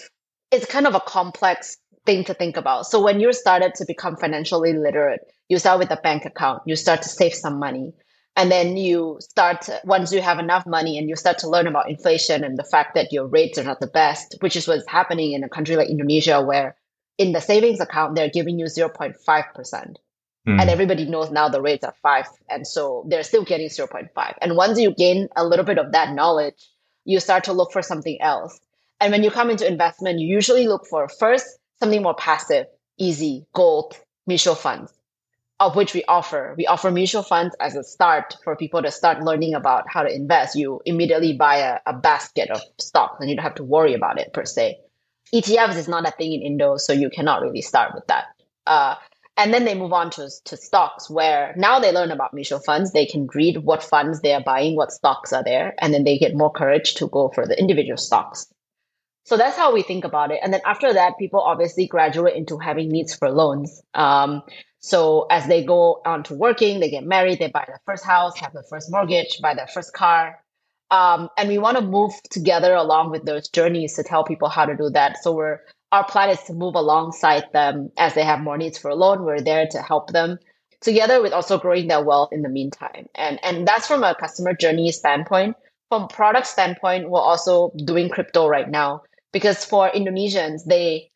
it's 0.51 0.65
kind 0.65 0.87
of 0.87 0.95
a 0.95 1.01
complex 1.01 1.77
thing 2.07 2.25
to 2.25 2.33
think 2.33 2.57
about. 2.57 2.87
So 2.87 3.03
when 3.03 3.21
you 3.21 3.33
started 3.33 3.75
to 3.75 3.85
become 3.85 4.17
financially 4.17 4.73
literate, 4.73 5.21
you 5.49 5.59
start 5.59 5.79
with 5.79 5.91
a 5.91 5.97
bank 5.97 6.25
account, 6.25 6.63
you 6.65 6.75
start 6.75 7.03
to 7.03 7.09
save 7.09 7.35
some 7.35 7.59
money. 7.59 7.93
And 8.39 8.53
then 8.53 8.77
you 8.77 9.17
start, 9.19 9.69
once 9.83 10.13
you 10.13 10.23
have 10.23 10.39
enough 10.39 10.65
money 10.65 10.97
and 10.97 11.09
you 11.09 11.17
start 11.17 11.39
to 11.39 11.49
learn 11.49 11.67
about 11.67 11.91
inflation 11.91 12.45
and 12.45 12.57
the 12.57 12.63
fact 12.63 12.95
that 12.95 13.13
your 13.13 13.27
rates 13.27 13.59
are 13.59 13.65
not 13.65 13.81
the 13.81 13.89
best, 13.89 14.37
which 14.39 14.55
is 14.55 14.69
what's 14.69 14.87
happening 14.87 15.33
in 15.33 15.43
a 15.43 15.49
country 15.49 15.75
like 15.75 15.89
Indonesia, 15.89 16.41
where 16.41 16.77
in 17.19 17.33
the 17.33 17.41
savings 17.41 17.81
account, 17.81 18.15
they're 18.15 18.31
giving 18.31 18.57
you 18.57 18.67
0.5%. 18.67 19.17
Mm. 19.19 19.97
And 20.47 20.71
everybody 20.71 21.05
knows 21.05 21.33
now 21.33 21.49
the 21.49 21.61
rates 21.61 21.83
are 21.83 21.97
five. 22.01 22.29
And 22.49 22.65
so 22.65 23.05
they're 23.09 23.25
still 23.25 23.43
getting 23.43 23.71
0.5. 23.71 24.35
And 24.41 24.55
once 24.55 24.79
you 24.79 24.95
gain 24.95 25.27
a 25.35 25.45
little 25.45 25.65
bit 25.65 25.79
of 25.79 25.91
that 25.91 26.15
knowledge, 26.15 26.65
you 27.05 27.19
start 27.19 27.43
to 27.45 27.53
look 27.53 27.73
for 27.73 27.83
something 27.83 28.23
else. 28.23 28.61
And 29.01 29.11
when 29.11 29.25
you 29.25 29.33
come 29.33 29.51
into 29.51 29.67
investment, 29.67 30.21
you 30.21 30.29
usually 30.29 30.69
look 30.69 30.87
for 30.87 31.09
first 31.09 31.45
something 31.81 32.05
more 32.05 32.15
passive, 32.15 32.67
easy, 32.99 33.47
gold, 33.53 33.97
mutual 34.29 34.55
funds 34.55 34.93
of 35.61 35.75
which 35.75 35.95
we 35.95 36.05
offer. 36.05 36.55
We 36.57 36.67
offer 36.67 36.91
mutual 36.91 37.23
funds 37.23 37.57
as 37.61 37.75
a 37.75 37.83
start 37.83 38.37
for 38.45 38.55
people 38.57 38.83
to 38.83 38.91
start 38.91 39.23
learning 39.23 39.55
about 39.55 39.85
how 39.89 40.03
to 40.03 40.15
invest. 40.15 40.57
You 40.57 40.81
immediately 40.85 41.33
buy 41.33 41.57
a, 41.57 41.79
a 41.87 41.93
basket 41.93 42.51
of 42.51 42.61
stocks 42.79 43.17
and 43.21 43.29
you 43.29 43.37
don't 43.37 43.43
have 43.43 43.57
to 43.57 43.65
worry 43.65 43.95
about 43.95 44.21
it 44.21 44.33
per 44.33 44.45
se. 44.45 44.79
ETFs 45.35 45.77
is 45.77 45.89
not 45.89 46.07
a 46.09 46.13
thing 46.13 46.33
in 46.33 46.43
Indo, 46.43 46.77
so 46.77 46.93
you 46.93 47.11
cannot 47.11 47.43
really 47.43 47.61
start 47.61 47.95
with 47.95 48.07
that. 48.07 48.27
Uh, 48.67 48.95
and 49.37 49.55
then 49.55 49.65
they 49.65 49.75
move 49.75 49.93
on 49.93 50.11
to, 50.11 50.29
to 50.45 50.57
stocks 50.57 51.09
where 51.09 51.55
now 51.57 51.79
they 51.79 51.93
learn 51.93 52.11
about 52.11 52.35
mutual 52.35 52.59
funds. 52.61 52.93
They 52.93 53.07
can 53.07 53.29
read 53.35 53.59
what 53.59 53.83
funds 53.83 54.21
they 54.21 54.35
are 54.35 54.43
buying, 54.43 54.75
what 54.75 54.91
stocks 54.91 55.33
are 55.33 55.45
there, 55.45 55.75
and 55.79 55.95
then 55.95 56.05
they 56.05 56.19
get 56.19 56.35
more 56.35 56.51
courage 56.51 56.95
to 56.95 57.09
go 57.09 57.31
for 57.35 57.47
the 57.47 57.59
individual 57.59 57.99
stocks. 57.99 58.47
So 59.25 59.37
that's 59.37 59.57
how 59.57 59.73
we 59.73 59.83
think 59.83 60.05
about 60.05 60.31
it. 60.31 60.41
And 60.43 60.53
then 60.53 60.63
after 60.65 60.93
that, 60.93 61.19
people 61.19 61.41
obviously 61.41 61.87
graduate 61.87 62.35
into 62.35 62.59
having 62.59 62.89
needs 62.89 63.15
for 63.15 63.31
loans. 63.31 63.83
Um, 63.95 64.43
so 64.81 65.27
as 65.31 65.47
they 65.47 65.65
go 65.65 66.01
on 66.05 66.23
to 66.25 66.35
working, 66.35 66.81
they 66.81 66.91
get 66.91 67.05
married, 67.05 67.39
they 67.39 67.49
buy 67.49 67.65
their 67.67 67.81
first 67.85 68.05
house, 68.05 68.39
have 68.39 68.53
their 68.53 68.63
first 68.63 68.91
mortgage, 68.91 69.41
buy 69.41 69.55
their 69.55 69.67
first 69.67 69.93
car. 69.93 70.39
Um, 70.91 71.29
and 71.37 71.49
we 71.49 71.59
want 71.59 71.77
to 71.77 71.83
move 71.83 72.13
together 72.31 72.75
along 72.75 73.11
with 73.11 73.25
those 73.25 73.49
journeys 73.49 73.95
to 73.97 74.03
tell 74.03 74.25
people 74.25 74.49
how 74.49 74.65
to 74.65 74.77
do 74.77 74.89
that. 74.91 75.23
So 75.23 75.33
we're 75.33 75.61
our 75.91 76.05
plan 76.05 76.29
is 76.29 76.43
to 76.43 76.53
move 76.53 76.75
alongside 76.75 77.45
them 77.53 77.91
as 77.97 78.15
they 78.15 78.23
have 78.23 78.41
more 78.41 78.59
needs 78.59 78.77
for 78.79 78.91
a 78.91 78.95
loan. 78.95 79.25
We're 79.25 79.41
there 79.41 79.67
to 79.69 79.81
help 79.81 80.11
them 80.11 80.39
together 80.81 81.23
with 81.23 81.33
also 81.33 81.59
growing 81.59 81.89
their 81.89 82.05
wealth 82.05 82.29
in 82.33 82.43
the 82.43 82.49
meantime. 82.49 83.09
And 83.15 83.41
and 83.43 83.67
that's 83.67 83.89
from 83.89 84.05
a 84.05 84.15
customer 84.15 84.55
journey 84.55 84.93
standpoint. 84.93 85.57
From 85.89 86.09
product 86.09 86.47
standpoint, 86.47 87.11
we're 87.11 87.21
also 87.21 87.73
doing 87.85 88.11
crypto 88.11 88.47
right 88.47 88.69
now 88.69 89.03
because 89.33 89.65
for 89.65 89.91
Indonesians, 89.91 90.65
they 90.67 91.11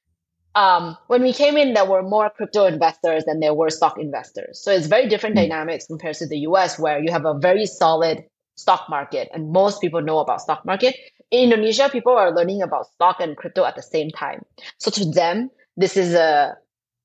um, 0.54 0.96
when 1.06 1.22
we 1.22 1.32
came 1.32 1.56
in, 1.56 1.74
there 1.74 1.84
were 1.84 2.02
more 2.02 2.30
crypto 2.30 2.66
investors 2.66 3.24
than 3.24 3.40
there 3.40 3.54
were 3.54 3.70
stock 3.70 3.98
investors. 3.98 4.60
So 4.62 4.70
it's 4.70 4.86
very 4.86 5.08
different 5.08 5.36
mm-hmm. 5.36 5.48
dynamics 5.48 5.86
compared 5.86 6.16
to 6.16 6.26
the 6.26 6.38
US, 6.40 6.78
where 6.78 7.02
you 7.02 7.10
have 7.10 7.24
a 7.24 7.34
very 7.34 7.66
solid 7.66 8.24
stock 8.56 8.86
market, 8.88 9.28
and 9.32 9.50
most 9.50 9.80
people 9.80 10.02
know 10.02 10.18
about 10.18 10.40
stock 10.40 10.64
market. 10.64 10.94
In 11.30 11.44
Indonesia, 11.44 11.88
people 11.90 12.12
are 12.12 12.34
learning 12.34 12.60
about 12.60 12.86
stock 12.86 13.16
and 13.20 13.36
crypto 13.36 13.64
at 13.64 13.76
the 13.76 13.82
same 13.82 14.10
time. 14.10 14.44
So 14.78 14.90
to 14.90 15.04
them, 15.10 15.50
this 15.76 15.96
is 15.96 16.14
a 16.14 16.56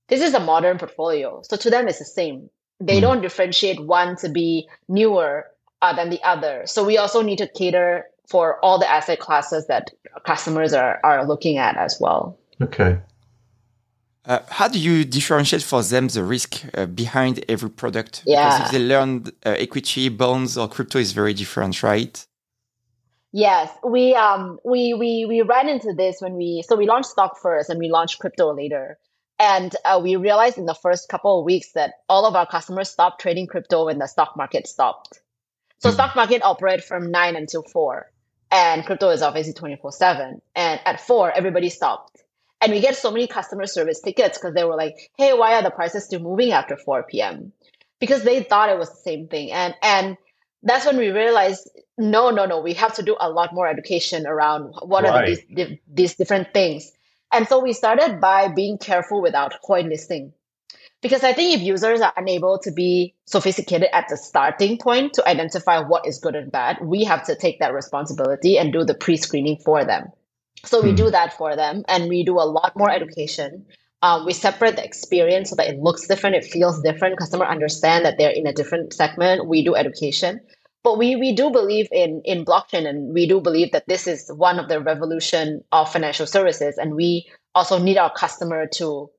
this 0.10 0.22
is 0.22 0.34
a 0.34 0.40
modern 0.40 0.78
portfolio. 0.78 1.42
So 1.44 1.58
to 1.58 1.70
them, 1.70 1.88
it's 1.88 2.00
the 2.00 2.06
same. 2.06 2.50
They 2.80 2.98
mm. 2.98 3.02
don't 3.02 3.22
differentiate 3.22 3.80
one 3.86 4.16
to 4.18 4.30
be 4.30 4.68
newer 4.88 5.46
uh, 5.82 5.94
than 5.94 6.10
the 6.10 6.22
other. 6.24 6.64
So 6.66 6.86
we 6.86 6.98
also 6.98 7.22
need 7.22 7.38
to 7.40 7.48
cater 7.48 8.06
for 8.28 8.64
all 8.64 8.80
the 8.80 8.90
asset 8.90 9.20
classes 9.20 9.68
that 9.68 9.92
customers 10.26 10.74
are, 10.74 11.00
are 11.04 11.26
looking 11.26 11.58
at 11.58 11.78
as 11.78 11.98
well. 12.00 12.38
Okay. 12.62 13.00
Uh, 14.28 14.40
how 14.50 14.68
do 14.68 14.78
you 14.78 15.06
differentiate 15.06 15.64
for 15.64 15.82
them 15.82 16.10
the 16.10 16.22
risk 16.22 16.62
uh, 16.74 16.86
behind 16.86 17.44
every 17.48 17.70
product? 17.70 18.24
Yeah. 18.26 18.50
Because 18.50 18.66
if 18.66 18.72
they 18.74 18.86
learn 18.86 19.26
uh, 19.46 19.52
equity, 19.52 20.10
bonds, 20.10 20.58
or 20.58 20.68
crypto 20.68 21.00
is 21.00 21.14
very 21.14 21.34
different, 21.34 21.82
right? 21.82 22.26
Yes, 23.32 23.70
we 23.86 24.16
um 24.16 24.60
we 24.66 24.94
we 24.94 25.26
we 25.26 25.42
ran 25.42 25.70
into 25.70 25.94
this 25.94 26.18
when 26.20 26.36
we 26.36 26.64
so 26.68 26.76
we 26.76 26.88
launched 26.88 27.10
stock 27.10 27.38
first 27.38 27.70
and 27.70 27.78
we 27.80 27.90
launched 27.90 28.20
crypto 28.20 28.54
later, 28.54 28.98
and 29.38 29.76
uh, 29.86 30.00
we 30.02 30.16
realized 30.16 30.58
in 30.58 30.66
the 30.66 30.74
first 30.74 31.08
couple 31.08 31.40
of 31.40 31.46
weeks 31.46 31.74
that 31.74 31.96
all 32.10 32.26
of 32.26 32.36
our 32.36 32.48
customers 32.48 32.90
stopped 32.90 33.22
trading 33.22 33.46
crypto 33.46 33.86
when 33.86 34.00
the 34.00 34.08
stock 34.08 34.36
market 34.36 34.66
stopped. 34.66 35.22
So 35.80 35.90
mm-hmm. 35.90 35.96
stock 35.96 36.16
market 36.16 36.42
operate 36.44 36.84
from 36.84 37.12
nine 37.12 37.36
until 37.36 37.64
four, 37.64 38.12
and 38.50 38.86
crypto 38.86 39.10
is 39.10 39.22
obviously 39.22 39.54
twenty 39.54 39.76
four 39.76 39.92
seven. 39.92 40.42
And 40.56 40.80
at 40.86 41.00
four, 41.00 41.32
everybody 41.32 41.70
stopped 41.70 42.24
and 42.62 42.72
we 42.72 42.80
get 42.80 42.96
so 42.96 43.12
many 43.12 43.28
customer 43.28 43.66
service 43.66 44.02
tickets 44.02 44.38
because 44.38 44.54
they 44.54 44.64
were 44.64 44.76
like, 44.76 44.96
hey, 45.18 45.34
why 45.34 45.56
are 45.56 45.64
the 45.64 45.72
prices 45.72 46.06
still 46.06 46.20
moving 46.20 46.52
after 46.52 46.76
4 46.76 47.04
p.m.? 47.04 47.52
Because 48.00 48.24
they 48.24 48.44
thought 48.44 48.70
it 48.70 48.78
was 48.78 48.90
the 48.90 49.02
same 49.04 49.28
thing. 49.28 49.52
And 49.52 49.76
and 49.82 50.18
that's 50.64 50.86
when 50.86 50.98
we 50.98 51.10
realized, 51.10 51.70
no, 51.98 52.30
no, 52.30 52.46
no, 52.46 52.62
we 52.62 52.74
have 52.74 52.96
to 52.96 53.04
do 53.04 53.16
a 53.20 53.30
lot 53.30 53.54
more 53.54 53.68
education 53.68 54.26
around 54.26 54.74
what 54.82 55.04
right. 55.04 55.14
are 55.14 55.26
these, 55.28 55.78
these 55.88 56.16
different 56.16 56.54
things. 56.54 56.92
And 57.32 57.48
so 57.48 57.60
we 57.60 57.74
started 57.74 58.20
by 58.20 58.48
being 58.48 58.78
careful 58.78 59.22
without 59.22 59.62
coin 59.64 59.90
listing. 59.90 60.34
Because 61.02 61.24
I 61.24 61.34
think 61.34 61.56
if 61.56 61.62
users 61.62 62.02
are 62.02 62.14
unable 62.18 62.58
to 62.60 62.72
be 62.72 63.14
sophisticated 63.26 63.90
at 63.94 64.08
the 64.10 64.18
starting 64.18 64.78
point 64.80 65.14
to 65.14 65.28
identify 65.28 65.80
what 65.80 66.08
is 66.08 66.18
good 66.18 66.36
and 66.36 66.52
bad, 66.52 66.80
we 66.82 67.04
have 67.04 67.24
to 67.28 67.36
take 67.36 67.60
that 67.60 67.74
responsibility 67.74 68.58
and 68.58 68.74
do 68.74 68.84
the 68.84 68.96
pre 68.96 69.16
screening 69.16 69.58
for 69.58 69.86
them. 69.86 70.12
So 70.66 70.82
we 70.82 70.94
do 70.94 71.06
hmm. 71.06 71.12
that 71.12 71.34
for 71.34 71.56
them 71.56 71.84
and 71.88 72.10
we 72.10 72.24
do 72.24 72.36
a 72.40 72.46
lot 72.46 72.76
more 72.76 72.92
education. 72.92 73.66
Um, 74.02 74.26
we 74.26 74.34
separate 74.34 74.76
the 74.76 74.86
experience 74.86 75.50
so 75.50 75.56
that 75.56 75.68
it 75.68 75.80
looks 75.80 76.08
different, 76.08 76.36
it 76.36 76.46
feels 76.46 76.82
different. 76.82 77.18
Customer 77.18 77.46
understand 77.46 78.06
that 78.06 78.18
they're 78.18 78.30
in 78.30 78.46
a 78.46 78.54
different 78.54 78.94
segment. 78.94 79.48
We 79.48 79.64
do 79.64 79.76
education, 79.76 80.40
but 80.84 81.00
we 81.00 81.16
we 81.16 81.34
do 81.34 81.50
believe 81.50 81.88
in 81.92 82.22
in 82.24 82.46
blockchain, 82.46 82.88
and 82.88 83.12
we 83.12 83.28
do 83.28 83.42
believe 83.42 83.72
that 83.72 83.88
this 83.88 84.06
is 84.06 84.30
one 84.30 84.60
of 84.60 84.70
the 84.70 84.80
revolution 84.80 85.64
of 85.72 85.92
financial 85.92 86.28
services, 86.28 86.78
and 86.78 86.94
we 86.94 87.28
also 87.56 87.80
need 87.80 87.98
our 87.98 88.14
customer 88.14 88.68
to 88.74 89.10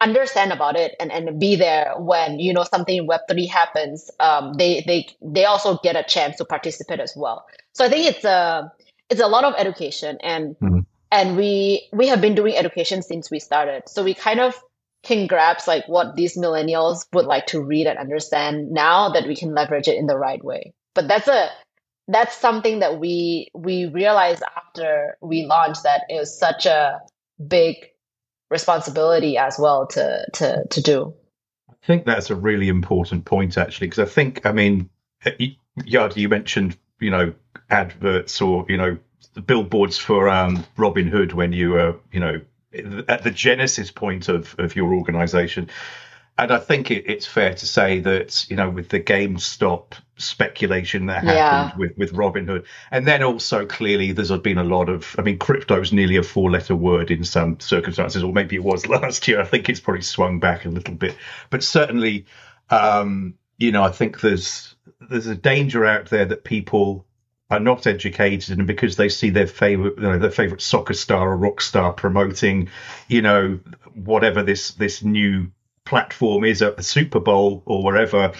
understand 0.00 0.52
about 0.52 0.76
it 0.76 0.94
and, 1.00 1.10
and 1.10 1.40
be 1.40 1.56
there 1.56 1.92
when 1.98 2.38
you 2.38 2.52
know 2.52 2.64
something 2.64 2.98
in 2.98 3.06
Web 3.06 3.22
three 3.30 3.46
happens. 3.46 4.10
Um, 4.20 4.52
they 4.54 4.84
they 4.86 5.08
they 5.22 5.46
also 5.46 5.78
get 5.82 5.96
a 5.96 6.04
chance 6.04 6.36
to 6.36 6.44
participate 6.44 7.00
as 7.00 7.14
well. 7.16 7.46
So 7.72 7.84
I 7.84 7.88
think 7.88 8.06
it's 8.06 8.24
a 8.24 8.70
it's 9.10 9.20
a 9.20 9.26
lot 9.26 9.44
of 9.44 9.54
education 9.56 10.18
and 10.22 10.56
mm-hmm. 10.58 10.80
and 11.10 11.36
we 11.36 11.88
we 11.92 12.08
have 12.08 12.20
been 12.20 12.34
doing 12.34 12.56
education 12.56 13.02
since 13.02 13.30
we 13.30 13.38
started. 13.38 13.88
So 13.88 14.04
we 14.04 14.14
kind 14.14 14.40
of 14.40 14.54
can 15.02 15.26
grasp 15.26 15.68
like 15.68 15.86
what 15.86 16.16
these 16.16 16.36
millennials 16.36 17.06
would 17.12 17.26
like 17.26 17.46
to 17.46 17.62
read 17.62 17.86
and 17.86 17.98
understand 17.98 18.70
now 18.70 19.10
that 19.10 19.26
we 19.26 19.36
can 19.36 19.54
leverage 19.54 19.88
it 19.88 19.96
in 19.96 20.06
the 20.06 20.18
right 20.18 20.44
way. 20.44 20.72
But 20.94 21.08
that's 21.08 21.28
a 21.28 21.48
that's 22.08 22.36
something 22.36 22.80
that 22.80 22.98
we 22.98 23.48
we 23.54 23.86
realized 23.86 24.42
after 24.56 25.16
we 25.20 25.44
launched 25.46 25.82
that 25.84 26.02
it 26.08 26.18
was 26.18 26.36
such 26.38 26.66
a 26.66 27.00
big 27.46 27.76
responsibility 28.50 29.36
as 29.38 29.58
well 29.58 29.86
to 29.88 30.26
to 30.34 30.64
to 30.70 30.82
do. 30.82 31.14
I 31.70 31.86
think 31.86 32.04
that's 32.04 32.30
a 32.30 32.34
really 32.34 32.68
important 32.68 33.24
point 33.24 33.56
actually 33.56 33.86
because 33.86 34.00
i 34.00 34.12
think 34.12 34.44
i 34.44 34.52
mean 34.52 34.90
Yada, 35.84 36.20
you 36.20 36.28
mentioned 36.28 36.76
you 37.00 37.10
know 37.10 37.32
adverts 37.70 38.40
or 38.40 38.66
you 38.68 38.76
know 38.76 38.98
billboards 39.46 39.98
for 39.98 40.28
um, 40.28 40.64
Robinhood 40.76 41.32
when 41.32 41.52
you 41.52 41.70
were 41.70 41.96
you 42.12 42.20
know 42.20 42.40
at 43.08 43.22
the 43.22 43.30
genesis 43.30 43.90
point 43.90 44.28
of 44.28 44.54
of 44.58 44.76
your 44.76 44.94
organization. 44.94 45.68
And 46.40 46.52
I 46.52 46.58
think 46.58 46.92
it, 46.92 47.02
it's 47.08 47.26
fair 47.26 47.52
to 47.52 47.66
say 47.66 47.98
that 48.00 48.48
you 48.48 48.56
know 48.56 48.70
with 48.70 48.90
the 48.90 49.00
GameStop 49.00 49.94
speculation 50.16 51.06
that 51.06 51.24
happened 51.24 51.34
yeah. 51.34 51.76
with 51.76 51.96
with 51.96 52.12
Robinhood, 52.12 52.64
and 52.90 53.06
then 53.06 53.22
also 53.22 53.66
clearly 53.66 54.12
there's 54.12 54.30
been 54.38 54.58
a 54.58 54.64
lot 54.64 54.88
of 54.88 55.16
I 55.18 55.22
mean 55.22 55.38
crypto 55.38 55.80
is 55.80 55.92
nearly 55.92 56.16
a 56.16 56.22
four 56.22 56.50
letter 56.50 56.76
word 56.76 57.10
in 57.10 57.24
some 57.24 57.58
circumstances, 57.58 58.22
or 58.22 58.32
maybe 58.32 58.56
it 58.56 58.62
was 58.62 58.86
last 58.88 59.26
year. 59.26 59.40
I 59.40 59.44
think 59.44 59.68
it's 59.68 59.80
probably 59.80 60.02
swung 60.02 60.38
back 60.38 60.64
a 60.64 60.68
little 60.68 60.94
bit, 60.94 61.16
but 61.50 61.64
certainly, 61.64 62.26
um, 62.70 63.34
you 63.58 63.72
know, 63.72 63.82
I 63.82 63.90
think 63.90 64.20
there's 64.20 64.74
there's 65.10 65.26
a 65.26 65.36
danger 65.36 65.84
out 65.84 66.06
there 66.10 66.24
that 66.26 66.44
people 66.44 67.04
are 67.50 67.60
not 67.60 67.86
educated 67.86 68.58
and 68.58 68.66
because 68.66 68.96
they 68.96 69.08
see 69.08 69.30
their 69.30 69.46
favorite 69.46 69.96
you 69.96 70.02
know, 70.02 70.18
their 70.18 70.30
favorite 70.30 70.62
soccer 70.62 70.94
star 70.94 71.30
or 71.30 71.36
rock 71.36 71.60
star 71.60 71.92
promoting 71.92 72.68
you 73.08 73.22
know 73.22 73.58
whatever 73.94 74.42
this 74.42 74.72
this 74.72 75.02
new 75.02 75.50
platform 75.84 76.44
is 76.44 76.60
at 76.62 76.76
the 76.76 76.82
Super 76.82 77.20
Bowl 77.20 77.62
or 77.64 77.82
wherever 77.82 78.32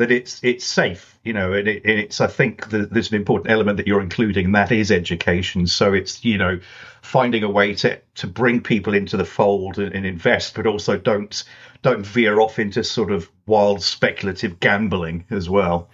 that 0.00 0.10
it's 0.10 0.40
it's 0.42 0.64
safe 0.64 1.18
you 1.22 1.32
know 1.32 1.52
and, 1.52 1.68
it, 1.68 1.84
and 1.84 1.98
it's 1.98 2.20
I 2.20 2.26
think 2.26 2.68
there's 2.68 3.10
an 3.10 3.16
important 3.16 3.50
element 3.50 3.76
that 3.76 3.86
you're 3.86 4.02
including 4.02 4.46
and 4.46 4.54
that 4.54 4.72
is 4.72 4.90
education 4.90 5.66
so 5.66 5.92
it's 5.92 6.24
you 6.24 6.38
know 6.38 6.60
finding 7.02 7.42
a 7.42 7.50
way 7.50 7.74
to 7.76 8.00
to 8.16 8.26
bring 8.26 8.60
people 8.60 8.94
into 8.94 9.16
the 9.16 9.24
fold 9.24 9.78
and, 9.78 9.94
and 9.94 10.04
invest 10.04 10.54
but 10.54 10.66
also 10.66 10.98
don't 10.98 11.44
don't 11.82 12.04
veer 12.04 12.40
off 12.40 12.58
into 12.58 12.84
sort 12.84 13.10
of 13.10 13.30
wild 13.46 13.82
speculative 13.82 14.60
gambling 14.60 15.24
as 15.30 15.48
well 15.48 15.88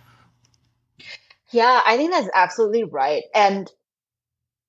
yeah, 1.52 1.80
I 1.86 1.96
think 1.96 2.10
that's 2.10 2.28
absolutely 2.34 2.84
right. 2.84 3.22
And 3.34 3.70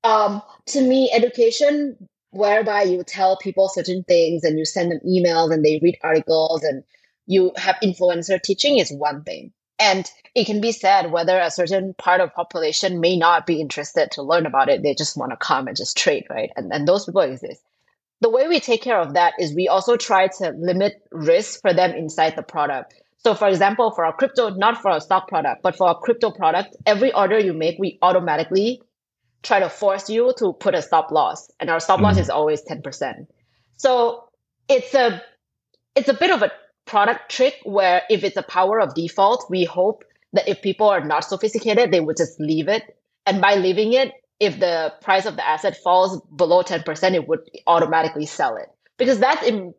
um, 0.04 0.42
to 0.68 0.82
me, 0.82 1.12
education 1.12 2.08
whereby 2.32 2.84
you 2.84 3.04
tell 3.04 3.38
people 3.38 3.70
certain 3.70 4.04
things 4.04 4.44
and 4.44 4.60
you 4.60 4.66
send 4.66 4.92
them 4.92 5.00
emails 5.08 5.52
and 5.52 5.64
they 5.64 5.80
read 5.82 5.98
articles 6.04 6.64
and 6.64 6.84
you 7.28 7.52
have 7.58 7.76
influencer 7.84 8.42
teaching 8.42 8.80
is 8.80 8.92
one 8.92 9.24
thing. 9.24 9.52
And 9.80 10.10
it 10.34 10.46
can 10.46 10.60
be 10.60 10.72
said 10.72 11.12
whether 11.12 11.38
a 11.38 11.52
certain 11.52 11.94
part 11.94 12.20
of 12.20 12.34
population 12.34 13.00
may 13.00 13.16
not 13.16 13.46
be 13.46 13.62
interested 13.62 14.10
to 14.12 14.24
learn 14.24 14.48
about 14.48 14.70
it. 14.70 14.82
They 14.82 14.96
just 14.96 15.16
want 15.18 15.32
to 15.32 15.38
come 15.38 15.68
and 15.68 15.78
just 15.78 15.96
trade, 15.96 16.26
right? 16.30 16.50
And, 16.56 16.74
and 16.74 16.88
those 16.88 17.06
people 17.06 17.22
exist. 17.22 17.62
The 18.22 18.30
way 18.30 18.48
we 18.48 18.60
take 18.60 18.82
care 18.82 19.00
of 19.00 19.14
that 19.14 19.34
is 19.40 19.54
we 19.54 19.68
also 19.68 19.96
try 19.96 20.28
to 20.40 20.50
limit 20.58 21.04
risk 21.12 21.62
for 21.62 21.74
them 21.74 21.92
inside 21.92 22.36
the 22.36 22.42
product. 22.42 22.96
So 23.20 23.36
for 23.36 23.48
example, 23.48 23.92
for 23.92 24.06
our 24.06 24.14
crypto, 24.14 24.50
not 24.50 24.82
for 24.82 24.90
our 24.90 25.00
stock 25.00 25.28
product, 25.28 25.62
but 25.62 25.76
for 25.76 25.90
our 25.90 26.00
crypto 26.00 26.32
product, 26.32 26.76
every 26.88 27.14
order 27.14 27.38
you 27.38 27.54
make, 27.54 27.78
we 27.78 28.00
automatically 28.02 28.82
try 29.44 29.60
to 29.60 29.70
force 29.70 30.10
you 30.10 30.34
to 30.38 30.54
put 30.54 30.74
a 30.74 30.82
stop 30.82 31.12
loss. 31.12 31.52
And 31.60 31.70
our 31.70 31.80
stop 31.80 31.98
mm-hmm. 31.98 32.06
loss 32.06 32.18
is 32.18 32.30
always 32.30 32.64
10%. 32.64 33.28
So 33.76 34.30
it's 34.68 34.94
a 34.96 35.22
it's 35.96 36.10
a 36.10 36.14
bit 36.14 36.32
of 36.32 36.42
a 36.42 36.52
product 36.88 37.30
trick 37.30 37.56
where 37.64 38.02
if 38.10 38.24
it's 38.24 38.38
a 38.38 38.44
power 38.44 38.80
of 38.80 38.96
default, 38.96 39.46
we 39.50 39.66
hope 39.66 40.04
that 40.34 40.48
if 40.48 40.62
people 40.62 40.88
are 40.88 41.04
not 41.04 41.24
sophisticated, 41.24 41.92
they 41.92 42.00
would 42.00 42.18
just 42.18 42.40
leave 42.40 42.68
it. 42.68 42.98
And 43.26 43.42
by 43.42 43.56
leaving 43.56 43.94
it, 43.94 44.14
if 44.40 44.60
the 44.60 44.94
price 45.02 45.26
of 45.26 45.36
the 45.36 45.48
asset 45.48 45.78
falls 45.78 46.22
below 46.36 46.64
10%, 46.64 47.14
it 47.14 47.28
would 47.28 47.42
automatically 47.66 48.26
sell 48.26 48.56
it. 48.56 48.70
Because 48.98 49.20
that's 49.20 49.46
in, 49.46 49.74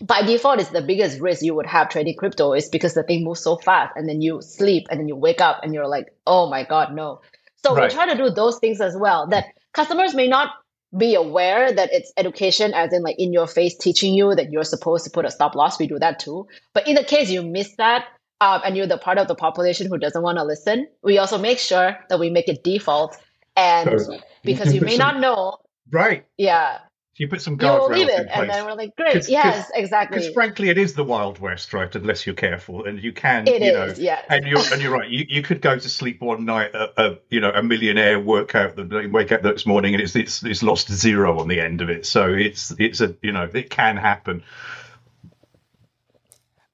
by 0.00 0.22
default 0.22 0.60
is 0.60 0.68
the 0.70 0.82
biggest 0.82 1.20
risk 1.20 1.42
you 1.42 1.54
would 1.54 1.66
have 1.66 1.88
trading 1.88 2.16
crypto 2.16 2.52
is 2.52 2.68
because 2.68 2.94
the 2.94 3.02
thing 3.02 3.24
moves 3.24 3.40
so 3.40 3.56
fast 3.56 3.94
and 3.96 4.08
then 4.08 4.20
you 4.20 4.42
sleep 4.42 4.86
and 4.90 5.00
then 5.00 5.08
you 5.08 5.16
wake 5.16 5.40
up 5.40 5.60
and 5.62 5.72
you're 5.74 5.88
like, 5.88 6.14
oh 6.26 6.48
my 6.50 6.64
God, 6.64 6.94
no. 6.94 7.20
So 7.64 7.74
right. 7.74 7.90
we 7.90 7.94
try 7.94 8.12
to 8.12 8.16
do 8.16 8.30
those 8.30 8.58
things 8.58 8.80
as 8.80 8.96
well 8.96 9.28
that 9.28 9.46
customers 9.72 10.14
may 10.14 10.28
not 10.28 10.50
be 10.96 11.14
aware 11.14 11.72
that 11.72 11.90
it's 11.92 12.12
education 12.16 12.72
as 12.74 12.92
in 12.92 13.02
like 13.02 13.16
in 13.18 13.32
your 13.32 13.46
face 13.46 13.76
teaching 13.76 14.14
you 14.14 14.34
that 14.34 14.50
you're 14.50 14.64
supposed 14.64 15.04
to 15.04 15.10
put 15.10 15.24
a 15.24 15.30
stop 15.30 15.54
loss. 15.54 15.78
We 15.78 15.86
do 15.86 15.98
that 15.98 16.18
too. 16.18 16.46
But 16.72 16.86
in 16.86 16.94
the 16.94 17.04
case 17.04 17.30
you 17.30 17.42
miss 17.42 17.74
that 17.76 18.06
um, 18.40 18.60
and 18.64 18.76
you're 18.76 18.86
the 18.86 18.98
part 18.98 19.18
of 19.18 19.28
the 19.28 19.34
population 19.34 19.88
who 19.88 19.98
doesn't 19.98 20.22
want 20.22 20.38
to 20.38 20.44
listen, 20.44 20.86
we 21.02 21.18
also 21.18 21.38
make 21.38 21.58
sure 21.58 21.98
that 22.08 22.18
we 22.18 22.30
make 22.30 22.48
it 22.48 22.64
default. 22.64 23.16
And 23.56 24.00
because 24.42 24.74
you 24.74 24.80
may 24.80 24.96
not 24.96 25.20
know. 25.20 25.58
Right. 25.90 26.24
Yeah 26.36 26.78
you 27.16 27.28
put 27.28 27.40
some 27.40 27.56
guardrails 27.56 27.90
leave 27.90 28.08
it, 28.08 28.20
in 28.20 28.26
place. 28.26 28.38
and 28.38 28.50
then 28.50 28.64
we're 28.66 28.74
like, 28.74 28.96
great, 28.96 29.12
Cause, 29.12 29.28
yes, 29.28 29.66
cause, 29.66 29.72
exactly. 29.74 30.18
Because 30.18 30.34
frankly, 30.34 30.68
it 30.68 30.78
is 30.78 30.94
the 30.94 31.04
Wild 31.04 31.38
West, 31.38 31.72
right? 31.72 31.94
Unless 31.94 32.26
you're 32.26 32.34
careful, 32.34 32.84
and 32.84 33.02
you 33.02 33.12
can, 33.12 33.46
it 33.46 33.62
you 33.62 33.70
is, 33.70 33.98
know, 33.98 34.04
yes. 34.04 34.24
and 34.28 34.46
you're 34.46 34.62
and 34.72 34.82
you're 34.82 34.92
right. 34.92 35.08
You, 35.08 35.24
you 35.28 35.42
could 35.42 35.60
go 35.60 35.78
to 35.78 35.88
sleep 35.88 36.20
one 36.20 36.44
night, 36.44 36.74
a, 36.74 36.90
a 37.00 37.18
you 37.30 37.40
know, 37.40 37.50
a 37.50 37.62
millionaire, 37.62 38.18
work 38.18 38.54
out 38.54 38.74
the 38.74 39.08
wake 39.12 39.30
up 39.30 39.42
the 39.42 39.48
next 39.50 39.66
morning, 39.66 39.94
and 39.94 40.02
it's 40.02 40.16
it's 40.16 40.42
it's 40.44 40.62
lost 40.62 40.90
zero 40.90 41.38
on 41.38 41.48
the 41.48 41.60
end 41.60 41.80
of 41.80 41.88
it. 41.88 42.04
So 42.04 42.32
it's 42.32 42.74
it's 42.78 43.00
a 43.00 43.14
you 43.22 43.32
know, 43.32 43.48
it 43.52 43.70
can 43.70 43.96
happen. 43.96 44.42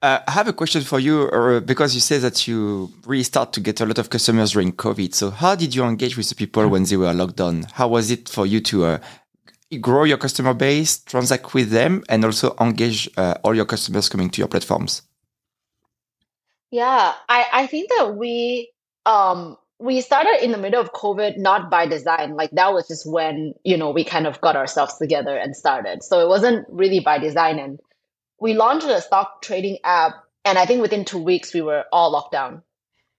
Uh, 0.01 0.19
I 0.27 0.31
have 0.31 0.47
a 0.47 0.53
question 0.53 0.81
for 0.81 0.99
you 0.99 1.29
uh, 1.29 1.59
because 1.59 1.93
you 1.93 2.01
say 2.01 2.17
that 2.17 2.47
you 2.47 2.91
really 3.05 3.21
start 3.21 3.53
to 3.53 3.59
get 3.59 3.81
a 3.81 3.85
lot 3.85 3.99
of 3.99 4.09
customers 4.09 4.53
during 4.53 4.73
COVID. 4.73 5.13
So 5.13 5.29
how 5.29 5.53
did 5.53 5.75
you 5.75 5.83
engage 5.83 6.17
with 6.17 6.27
the 6.27 6.33
people 6.33 6.67
when 6.67 6.85
they 6.85 6.97
were 6.97 7.13
locked 7.13 7.35
down? 7.35 7.67
How 7.73 7.87
was 7.87 8.09
it 8.09 8.27
for 8.27 8.47
you 8.47 8.61
to 8.61 8.85
uh, 8.85 8.99
grow 9.79 10.03
your 10.03 10.17
customer 10.17 10.53
base, 10.53 10.99
transact 10.99 11.53
with 11.53 11.69
them, 11.69 12.03
and 12.09 12.25
also 12.25 12.55
engage 12.59 13.09
uh, 13.17 13.35
all 13.43 13.55
your 13.55 13.65
customers 13.65 14.09
coming 14.09 14.29
to 14.29 14.39
your 14.39 14.47
platforms? 14.47 15.03
Yeah, 16.71 17.13
I, 17.27 17.45
I 17.51 17.67
think 17.67 17.89
that 17.97 18.15
we 18.15 18.71
um 19.05 19.57
we 19.81 19.99
started 19.99 20.43
in 20.43 20.51
the 20.51 20.59
middle 20.59 20.79
of 20.79 20.93
COVID 20.93 21.37
not 21.37 21.71
by 21.71 21.87
design. 21.87 22.35
Like 22.35 22.51
that 22.51 22.71
was 22.71 22.87
just 22.87 23.11
when, 23.11 23.55
you 23.63 23.75
know, 23.75 23.89
we 23.89 24.05
kind 24.05 24.27
of 24.27 24.39
got 24.39 24.55
ourselves 24.55 24.95
together 24.97 25.35
and 25.35 25.55
started. 25.55 26.03
So 26.03 26.19
it 26.19 26.27
wasn't 26.27 26.67
really 26.69 26.99
by 26.99 27.17
design. 27.17 27.57
And 27.57 27.79
we 28.39 28.53
launched 28.53 28.85
a 28.85 29.01
stock 29.01 29.41
trading 29.41 29.79
app. 29.83 30.13
And 30.45 30.59
I 30.59 30.67
think 30.67 30.83
within 30.83 31.03
two 31.03 31.17
weeks, 31.17 31.51
we 31.51 31.61
were 31.61 31.85
all 31.91 32.11
locked 32.11 32.31
down. 32.31 32.61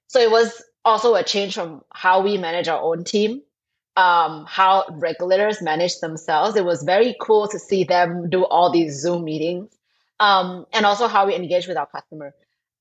So 0.07 0.21
it 0.21 0.31
was 0.31 0.63
also 0.85 1.17
a 1.17 1.25
change 1.25 1.55
from 1.55 1.83
how 1.93 2.23
we 2.23 2.39
manage 2.39 2.69
our 2.69 2.81
own 2.81 3.03
team, 3.03 3.43
um, 3.97 4.47
how 4.49 4.85
regulators 4.91 5.61
manage 5.61 6.01
themselves. 6.01 6.57
It 6.57 6.65
was 6.65 6.83
very 6.83 7.17
cool 7.21 7.49
to 7.49 7.59
see 7.59 7.85
them 7.85 8.31
do 8.31 8.45
all 8.45 8.71
these 8.71 9.01
Zoom 9.01 9.25
meetings, 9.25 9.71
um, 10.21 10.67
and 10.73 10.87
also 10.87 11.09
how 11.09 11.27
we 11.27 11.35
engage 11.35 11.67
with 11.67 11.77
our 11.77 11.87
customer. 11.87 12.35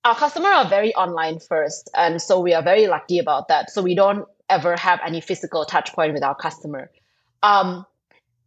Our 0.04 0.16
customer 0.16 0.50
are 0.50 0.68
very 0.68 0.96
online 0.96 1.40
first 1.40 1.90
and 1.96 2.20
so 2.20 2.40
we 2.40 2.56
are 2.56 2.64
very 2.64 2.88
lucky 2.88 3.20
about 3.20 3.50
that. 3.50 3.70
So 3.70 3.84
we 3.84 3.94
don't 3.94 4.28
ever 4.50 4.76
have 4.76 5.00
any 5.06 5.22
physical 5.22 5.64
touch 5.64 5.94
point 5.94 6.14
with 6.14 6.24
our 6.24 6.36
customer. 6.36 6.90
Um, 7.44 7.86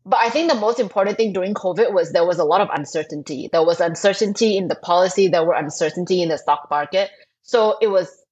but 0.07 0.19
i 0.21 0.29
think 0.29 0.51
the 0.51 0.59
most 0.59 0.79
important 0.79 1.17
thing 1.17 1.33
during 1.33 1.55
covid 1.55 1.93
was 1.93 2.13
there 2.13 2.27
was 2.27 2.39
a 2.39 2.45
lot 2.45 2.61
of 2.61 2.69
uncertainty. 2.73 3.49
There 3.51 3.65
was 3.65 3.81
uncertainty 3.81 4.57
in 4.57 4.69
the 4.69 4.75
policy. 4.75 5.29
There 5.29 5.45
were 5.45 5.55
uncertainty 5.55 6.23
in 6.23 6.29
the 6.29 6.39
stock 6.39 6.69
market. 6.71 7.11
So 7.43 7.77
it 7.81 7.89
was 7.89 8.24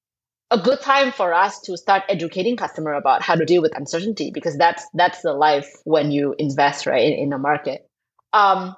a 0.52 0.59
good 0.59 0.80
time 0.80 1.12
for 1.12 1.32
us 1.32 1.61
to 1.62 1.76
start 1.76 2.02
educating 2.09 2.56
customer 2.56 2.92
about 2.92 3.23
how 3.23 3.35
to 3.35 3.44
deal 3.44 3.62
with 3.62 3.76
uncertainty 3.76 4.30
because 4.30 4.56
that's 4.59 4.87
that's 4.94 5.23
the 5.23 5.32
life 5.32 5.68
when 5.85 6.11
you 6.11 6.35
invest 6.38 6.87
right 6.87 7.12
in, 7.12 7.14
in 7.14 7.30
the 7.30 7.38
market 7.38 7.88
um, 8.32 8.76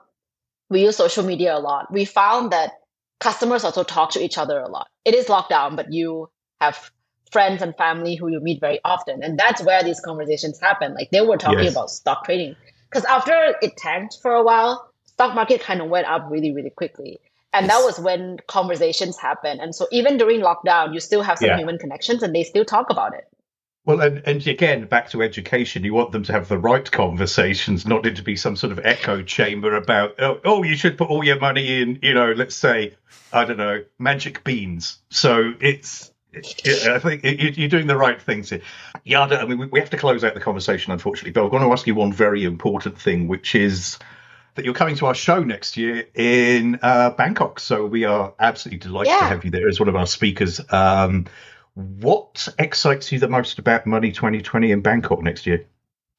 we 0.71 0.83
use 0.83 0.97
social 0.97 1.25
media 1.25 1.57
a 1.57 1.59
lot 1.59 1.93
we 1.93 2.05
found 2.05 2.53
that 2.53 2.71
customers 3.25 3.65
also 3.65 3.83
talk 3.83 4.11
to 4.11 4.23
each 4.23 4.37
other 4.37 4.59
a 4.59 4.69
lot. 4.69 4.89
It 5.05 5.15
is 5.15 5.27
lockdown, 5.27 5.77
but 5.77 5.93
you 5.93 6.29
have 6.61 6.91
friends 7.33 7.63
and 7.63 7.75
family 7.77 8.17
who 8.17 8.29
you 8.29 8.41
meet 8.41 8.61
very 8.61 8.81
often. 8.85 9.23
And 9.23 9.39
that's 9.39 9.63
where 9.63 9.83
these 9.83 10.01
conversations 10.01 10.61
happen. 10.61 10.95
Like 10.95 11.11
they 11.11 11.23
were 11.23 11.39
talking 11.39 11.65
yes. 11.65 11.73
about 11.73 11.91
stock 11.91 12.25
trading. 12.27 12.55
Because 12.91 13.05
after 13.07 13.55
it 13.63 13.77
tanked 13.79 14.19
for 14.21 14.33
a 14.33 14.45
while, 14.45 14.91
stock 15.07 15.35
market 15.35 15.63
kind 15.63 15.81
of 15.81 15.89
went 15.89 16.07
up 16.07 16.27
really, 16.31 16.53
really 16.53 16.71
quickly. 16.71 17.19
And 17.55 17.71
that 17.71 17.83
was 17.85 18.01
when 18.01 18.39
conversations 18.49 19.17
happen. 19.17 19.61
And 19.61 19.75
so 19.75 19.87
even 19.93 20.19
during 20.19 20.41
lockdown, 20.41 20.93
you 20.93 21.01
still 21.01 21.23
have 21.23 21.39
some 21.39 21.49
yeah. 21.49 21.57
human 21.57 21.79
connections 21.79 22.23
and 22.23 22.35
they 22.35 22.43
still 22.43 22.65
talk 22.65 22.91
about 22.91 23.15
it. 23.15 23.29
Well, 23.87 24.01
and, 24.01 24.23
and 24.27 24.47
again, 24.47 24.87
back 24.87 25.11
to 25.11 25.23
education, 25.23 25.85
you 25.85 25.95
want 25.95 26.11
them 26.11 26.25
to 26.25 26.33
have 26.33 26.49
the 26.49 26.59
right 26.59 26.91
conversations, 26.91 27.87
not 27.87 28.07
it 28.07 28.17
to 28.17 28.23
be 28.23 28.35
some 28.35 28.57
sort 28.57 28.73
of 28.73 28.81
echo 28.85 29.23
chamber 29.23 29.77
about, 29.77 30.15
oh, 30.19 30.41
oh, 30.45 30.63
you 30.63 30.75
should 30.75 30.99
put 30.99 31.11
all 31.11 31.23
your 31.23 31.39
money 31.39 31.81
in, 31.81 31.99
you 32.03 32.15
know, 32.15 32.33
let's 32.33 32.57
say, 32.57 32.95
I 33.33 33.45
don't 33.45 33.59
know, 33.59 33.85
magic 33.99 34.43
beans. 34.43 34.99
So 35.11 35.53
it's, 35.61 36.11
it, 36.33 36.89
I 36.89 36.99
think 36.99 37.25
it, 37.25 37.57
you're 37.59 37.69
doing 37.69 37.87
the 37.87 37.97
right 37.97 38.21
things 38.21 38.51
here. 38.51 38.63
Yada, 39.05 39.39
I 39.39 39.45
mean, 39.45 39.69
we 39.71 39.79
have 39.79 39.91
to 39.91 39.99
close 39.99 40.25
out 40.25 40.35
the 40.35 40.41
conversation, 40.41 40.93
unfortunately, 40.93 41.33
but 41.33 41.45
I 41.45 41.49
want 41.49 41.63
to 41.63 41.71
ask 41.71 41.87
you 41.87 41.95
one 41.95 42.13
very 42.13 42.43
important 42.43 42.99
thing, 42.99 43.29
which 43.29 43.55
is 43.55 43.99
that 44.55 44.65
you're 44.65 44.75
coming 44.75 44.97
to 44.97 45.07
our 45.07 45.15
show 45.15 45.43
next 45.43 45.77
year 45.77 46.07
in 46.15 46.79
uh, 46.83 47.11
Bangkok. 47.11 47.61
So 47.61 47.87
we 47.87 48.05
are 48.05 48.33
absolutely 48.39 48.79
delighted 48.79 49.11
yeah. 49.11 49.21
to 49.21 49.25
have 49.27 49.45
you 49.45 49.51
there 49.51 49.69
as 49.69 49.81
one 49.81 49.89
of 49.89 49.97
our 49.97 50.07
speakers. 50.07 50.61
Um, 50.73 51.27
what 51.75 52.49
excites 52.59 53.11
you 53.11 53.19
the 53.19 53.29
most 53.29 53.59
about 53.59 53.87
Money 53.87 54.13
2020 54.13 54.71
in 54.71 54.81
Bangkok 54.81 55.23
next 55.23 55.47
year? 55.47 55.67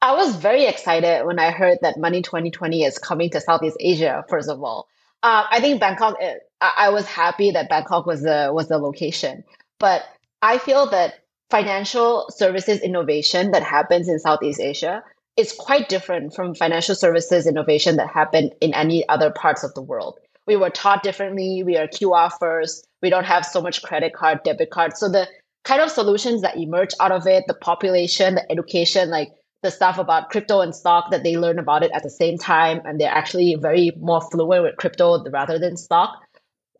I 0.02 0.14
was 0.14 0.36
very 0.36 0.66
excited 0.66 1.24
when 1.24 1.38
I 1.38 1.50
heard 1.50 1.78
that 1.80 1.98
Money 1.98 2.20
2020 2.20 2.84
is 2.84 2.98
coming 2.98 3.30
to 3.30 3.40
Southeast 3.40 3.78
Asia. 3.80 4.24
First 4.28 4.50
of 4.50 4.62
all, 4.62 4.88
uh, 5.22 5.44
I 5.50 5.60
think 5.60 5.80
Bangkok. 5.80 6.16
Eh, 6.20 6.34
I 6.60 6.88
was 6.90 7.06
happy 7.06 7.50
that 7.50 7.68
Bangkok 7.68 8.06
was 8.06 8.22
the 8.22 8.50
was 8.52 8.68
the 8.68 8.78
location, 8.78 9.44
but 9.78 10.04
I 10.42 10.58
feel 10.58 10.86
that 10.90 11.20
financial 11.50 12.26
services 12.30 12.80
innovation 12.80 13.50
that 13.50 13.62
happens 13.62 14.08
in 14.08 14.18
Southeast 14.18 14.60
Asia 14.60 15.02
is 15.36 15.52
quite 15.52 15.88
different 15.88 16.34
from 16.34 16.54
financial 16.54 16.94
services 16.94 17.46
innovation 17.46 17.96
that 17.96 18.08
happen 18.08 18.50
in 18.60 18.72
any 18.74 19.06
other 19.08 19.30
parts 19.30 19.62
of 19.62 19.74
the 19.74 19.82
world. 19.82 20.18
We 20.46 20.56
were 20.56 20.70
taught 20.70 21.02
differently. 21.02 21.62
We 21.62 21.76
are 21.76 21.88
QR 21.88 22.30
first. 22.38 22.86
We 23.02 23.10
don't 23.10 23.24
have 23.24 23.44
so 23.44 23.60
much 23.60 23.82
credit 23.82 24.14
card, 24.14 24.42
debit 24.44 24.70
card. 24.70 24.96
So 24.96 25.08
the 25.08 25.28
kind 25.64 25.82
of 25.82 25.90
solutions 25.90 26.42
that 26.42 26.56
emerge 26.56 26.90
out 27.00 27.12
of 27.12 27.26
it, 27.26 27.44
the 27.48 27.54
population, 27.54 28.36
the 28.36 28.50
education, 28.52 29.10
like 29.10 29.32
the 29.62 29.70
stuff 29.70 29.98
about 29.98 30.30
crypto 30.30 30.60
and 30.60 30.74
stock 30.74 31.10
that 31.10 31.24
they 31.24 31.36
learn 31.36 31.58
about 31.58 31.82
it 31.82 31.90
at 31.92 32.02
the 32.02 32.10
same 32.10 32.38
time, 32.38 32.80
and 32.84 33.00
they're 33.00 33.10
actually 33.10 33.56
very 33.56 33.90
more 33.98 34.20
fluent 34.20 34.62
with 34.62 34.76
crypto 34.76 35.22
rather 35.30 35.58
than 35.58 35.76
stock. 35.76 36.22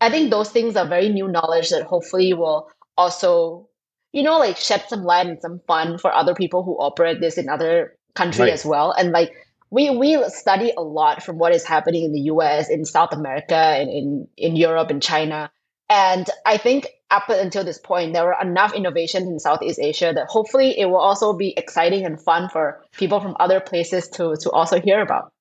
I 0.00 0.10
think 0.10 0.30
those 0.30 0.50
things 0.50 0.76
are 0.76 0.86
very 0.86 1.08
new 1.08 1.26
knowledge 1.26 1.70
that 1.70 1.82
hopefully 1.82 2.32
will 2.32 2.68
also, 2.96 3.68
you 4.12 4.22
know, 4.22 4.38
like 4.38 4.56
shed 4.56 4.84
some 4.88 5.04
light 5.04 5.26
and 5.26 5.40
some 5.40 5.60
fun 5.66 5.98
for 5.98 6.12
other 6.12 6.34
people 6.34 6.62
who 6.62 6.74
operate 6.74 7.20
this 7.20 7.38
in 7.38 7.48
other 7.48 7.95
countries 8.16 8.40
right. 8.40 8.52
as 8.52 8.64
well. 8.64 8.92
And 8.92 9.12
like 9.12 9.32
we 9.70 9.90
we 9.90 10.22
study 10.28 10.72
a 10.76 10.82
lot 10.82 11.22
from 11.22 11.38
what 11.38 11.54
is 11.54 11.64
happening 11.64 12.04
in 12.04 12.12
the 12.12 12.20
US, 12.32 12.68
in 12.68 12.84
South 12.84 13.12
America, 13.12 13.54
and 13.54 13.90
in 13.90 14.28
in 14.36 14.56
Europe 14.56 14.90
and 14.90 15.02
China. 15.02 15.50
And 15.88 16.28
I 16.44 16.56
think 16.56 16.88
up 17.10 17.28
until 17.28 17.62
this 17.62 17.78
point, 17.78 18.12
there 18.12 18.24
were 18.24 18.36
enough 18.40 18.74
innovations 18.74 19.28
in 19.28 19.38
Southeast 19.38 19.78
Asia 19.80 20.12
that 20.14 20.26
hopefully 20.26 20.78
it 20.78 20.86
will 20.86 20.96
also 20.96 21.32
be 21.32 21.54
exciting 21.56 22.04
and 22.04 22.20
fun 22.20 22.48
for 22.48 22.82
people 22.96 23.20
from 23.20 23.36
other 23.38 23.60
places 23.60 24.08
to 24.08 24.36
to 24.36 24.50
also 24.50 24.80
hear 24.80 25.00
about. 25.00 25.32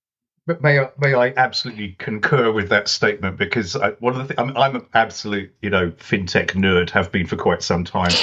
But 0.48 0.62
may 0.62 0.80
I, 0.80 0.90
may 1.00 1.16
I 1.16 1.34
absolutely 1.36 1.96
concur 1.98 2.52
with 2.52 2.70
that 2.70 2.88
statement 2.88 3.38
because 3.38 3.76
I, 3.76 3.92
one 3.94 4.16
of 4.16 4.28
the 4.28 4.36
th- 4.36 4.40
I'm, 4.40 4.56
I'm 4.56 4.76
an 4.76 4.86
absolute 4.94 5.52
you 5.62 5.72
know 5.72 5.90
fintech 5.92 6.52
nerd, 6.52 6.92
have 6.92 7.12
been 7.12 7.26
for 7.26 7.36
quite 7.36 7.64
some 7.64 7.84
time, 7.84 8.14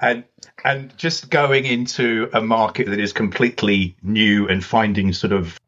and 0.00 0.24
and 0.64 0.96
just 0.96 1.30
going 1.30 1.64
into 1.64 2.28
a 2.32 2.40
market 2.40 2.86
that 2.88 2.98
is 2.98 3.12
completely 3.12 3.96
new 4.02 4.48
and 4.48 4.64
finding 4.64 5.12
sort 5.12 5.32
of 5.32 5.58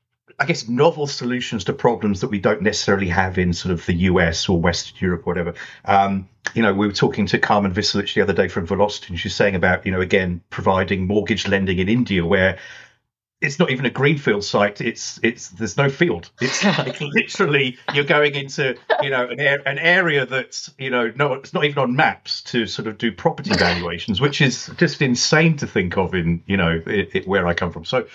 I 0.41 0.47
guess, 0.47 0.69
novel 0.69 1.09
solutions 1.09 1.65
to 1.65 1.73
problems 1.73 2.21
that 2.21 2.29
we 2.29 2.39
don't 2.39 2.63
necessarily 2.63 3.09
have 3.09 3.39
in 3.39 3.53
sort 3.53 3.73
of 3.73 3.85
the 3.87 3.95
US 3.95 4.49
or 4.49 4.61
Western 4.61 4.97
Europe, 5.01 5.23
or 5.27 5.31
whatever. 5.31 5.55
Um, 5.85 6.29
you 6.55 6.63
know, 6.63 6.73
we 6.73 6.87
were 6.87 6.93
talking 6.93 7.27
to 7.27 7.39
Carmen 7.41 7.75
Viselic 7.75 8.15
the 8.15 8.21
other 8.21 8.33
day 8.33 8.47
from 8.47 8.65
Velocity, 8.65 9.09
and 9.09 9.19
she's 9.19 9.35
saying 9.35 9.57
about, 9.57 9.85
you 9.85 9.91
know, 9.91 10.01
again, 10.01 10.41
providing 10.49 11.09
mortgage 11.09 11.49
lending 11.49 11.79
in 11.81 11.89
India 11.89 12.25
where 12.25 12.59
it's 13.41 13.59
not 13.59 13.71
even 13.71 13.87
a 13.87 13.91
greenfield 13.91 14.43
site. 14.43 14.81
It's 14.81 15.21
it's 15.23 15.49
there's 15.51 15.77
no 15.77 15.89
field. 15.89 16.31
It's 16.41 16.65
like 16.65 17.01
literally 17.01 17.79
you're 17.95 18.05
going 18.05 18.35
into 18.35 18.77
you 19.01 19.11
know 19.11 19.29
an, 19.29 19.41
an 19.41 19.79
area 19.79 20.27
that's 20.27 20.75
you 20.79 20.91
know 20.91 21.13
no 21.15 21.35
it's 21.35 21.53
not 21.53 21.65
even 21.65 21.79
on 21.79 21.97
maps 21.97 22.43
to 22.43 22.67
sort 22.67 22.89
of 22.89 22.99
do 22.99 23.13
property 23.13 23.51
valuations, 23.57 24.21
which 24.21 24.41
is 24.41 24.71
just 24.77 25.01
insane 25.03 25.57
to 25.59 25.67
think 25.67 25.97
of 25.97 26.15
in 26.15 26.43
you 26.47 26.57
know 26.57 26.83
it, 26.87 27.11
it, 27.15 27.29
where 27.29 27.47
I 27.47 27.55
come 27.55 27.71
from. 27.71 27.85
So 27.85 28.07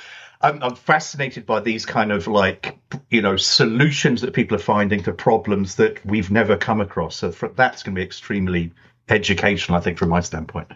I'm, 0.41 0.62
I'm 0.62 0.75
fascinated 0.75 1.45
by 1.45 1.62
these 1.62 1.86
kind 1.86 2.12
of 2.12 2.27
like 2.27 2.77
you 3.09 3.21
know 3.21 3.38
solutions 3.38 4.21
that 4.21 4.33
people 4.33 4.55
are 4.57 4.62
finding 4.62 5.03
to 5.03 5.13
problems 5.13 5.75
that 5.75 6.05
we've 6.05 6.31
never 6.31 6.57
come 6.57 6.81
across. 6.81 7.15
So 7.15 7.31
for, 7.31 7.47
that's 7.49 7.81
going 7.81 7.95
to 7.95 7.99
be 7.99 8.05
extremely 8.05 8.73
educational, 9.07 9.77
I 9.77 9.81
think, 9.81 9.97
from 9.97 10.09
my 10.09 10.19
standpoint. 10.19 10.67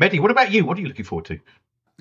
Mehdy, 0.00 0.20
what 0.20 0.30
about 0.30 0.50
you? 0.50 0.64
What 0.64 0.78
are 0.78 0.80
you 0.80 0.88
looking 0.88 1.04
forward 1.04 1.26
to? 1.26 1.38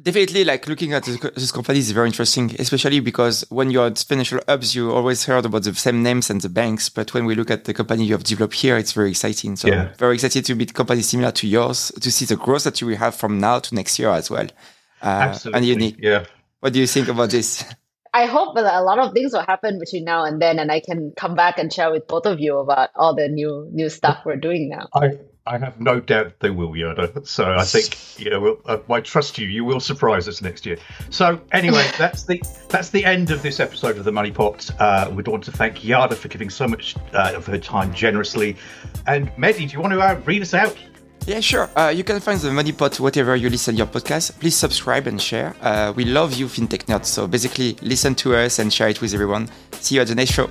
Definitely, 0.02 0.44
like 0.44 0.68
looking 0.68 0.94
at 0.94 1.04
this 1.04 1.52
company 1.52 1.78
is 1.78 1.92
very 1.92 2.08
interesting, 2.08 2.56
especially 2.58 3.00
because 3.00 3.46
when 3.50 3.70
you're 3.70 3.86
at 3.86 4.00
financial 4.00 4.40
hubs, 4.48 4.74
you 4.74 4.92
always 4.92 5.26
heard 5.26 5.46
about 5.46 5.64
the 5.64 5.76
same 5.76 6.02
names 6.02 6.32
and 6.32 6.42
the 6.42 6.50
banks. 6.50 6.90
But 6.90 7.14
when 7.14 7.26
we 7.26 7.36
look 7.36 7.52
at 7.52 7.66
the 7.66 7.76
company 7.76 8.06
you 8.06 8.14
have 8.14 8.24
developed 8.24 8.56
here, 8.56 8.76
it's 8.76 8.92
very 8.92 9.12
exciting. 9.12 9.56
So, 9.56 9.68
yeah. 9.68 9.94
very 10.00 10.16
excited 10.16 10.46
to 10.46 10.56
meet 10.56 10.74
companies 10.74 11.10
similar 11.10 11.32
to 11.34 11.48
yours 11.48 11.92
to 12.02 12.12
see 12.12 12.26
the 12.26 12.36
growth 12.36 12.64
that 12.64 12.82
you 12.82 12.88
will 12.88 12.98
have 12.98 13.14
from 13.14 13.40
now 13.40 13.60
to 13.60 13.76
next 13.76 14.00
year 14.00 14.10
as 14.10 14.32
well. 14.32 14.48
Uh, 15.02 15.30
Absolutely. 15.30 15.58
And 15.58 15.68
unique. 15.68 15.98
Yeah. 16.00 16.26
What 16.60 16.74
do 16.74 16.80
you 16.80 16.88
think 16.88 17.08
about 17.08 17.30
this? 17.30 17.64
I 18.14 18.26
hope 18.28 18.56
that 18.56 18.66
a 18.66 18.84
lot 18.84 19.00
of 19.00 19.14
things 19.14 19.34
will 19.34 19.42
happen 19.42 19.80
between 19.80 20.04
now 20.04 20.24
and 20.24 20.42
then, 20.42 20.60
and 20.60 20.72
I 20.72 20.80
can 20.80 21.14
come 21.18 21.36
back 21.36 21.58
and 21.58 21.74
share 21.74 21.92
with 21.92 22.08
both 22.08 22.26
of 22.26 22.40
you 22.40 22.58
about 22.60 22.90
all 22.96 23.16
the 23.16 23.28
new 23.28 23.68
new 23.72 23.90
stuff 23.90 24.22
we're 24.24 24.36
doing 24.36 24.70
now. 24.70 24.88
I 24.94 25.18
I 25.46 25.58
have 25.58 25.82
no 25.82 26.00
doubt 26.00 26.40
they 26.40 26.52
will, 26.52 26.76
Yada. 26.76 27.26
So 27.26 27.52
I 27.52 27.66
think 27.66 28.20
you 28.20 28.30
know 28.30 28.40
we'll, 28.40 28.62
uh, 28.66 28.78
I 28.90 29.02
trust 29.02 29.38
you. 29.38 29.48
You 29.48 29.66
will 29.66 29.80
surprise 29.80 30.28
us 30.28 30.42
next 30.42 30.66
year. 30.66 30.78
So 31.10 31.42
anyway, 31.52 31.90
that's 31.98 32.24
the 32.24 32.42
that's 32.70 32.92
the 32.92 33.04
end 33.04 33.32
of 33.32 33.42
this 33.42 33.60
episode 33.60 33.98
of 33.98 34.06
the 34.06 34.12
Money 34.12 34.32
Pot. 34.32 34.70
Uh, 34.80 35.12
we'd 35.12 35.28
want 35.28 35.44
to 35.46 35.52
thank 35.52 35.84
Yada 35.84 36.16
for 36.16 36.28
giving 36.28 36.50
so 36.50 36.68
much 36.68 36.96
uh, 37.14 37.34
of 37.36 37.46
her 37.48 37.58
time 37.58 37.94
generously. 37.94 38.56
And 39.08 39.30
Mehdy, 39.32 39.68
do 39.68 39.74
you 39.74 39.82
want 39.82 39.94
to 39.94 40.00
uh, 40.00 40.22
read 40.26 40.42
us 40.42 40.54
out? 40.54 40.78
Yeah, 41.26 41.40
sure. 41.40 41.70
Uh, 41.76 41.90
you 41.96 42.04
can 42.04 42.20
find 42.20 42.40
the 42.40 42.52
Money 42.52 42.74
Pot 42.74 43.00
whatever 43.00 43.36
you 43.36 43.50
listen 43.50 43.78
your 43.78 43.88
podcast. 43.88 44.38
Please 44.40 44.56
subscribe 44.56 45.08
and 45.08 45.22
share. 45.22 45.56
Uh, 45.62 45.94
we 45.96 46.04
love 46.04 46.34
you, 46.34 46.48
fintech 46.48 46.86
nerds. 46.86 47.06
So 47.06 47.28
basically, 47.28 47.78
listen 47.82 48.14
to 48.16 48.36
us 48.36 48.60
and 48.60 48.72
share 48.74 48.90
it 48.90 49.00
with 49.00 49.14
everyone. 49.14 49.48
See 49.80 49.96
you 49.96 50.02
at 50.02 50.08
the 50.08 50.16
next 50.16 50.32
show. 50.32 50.50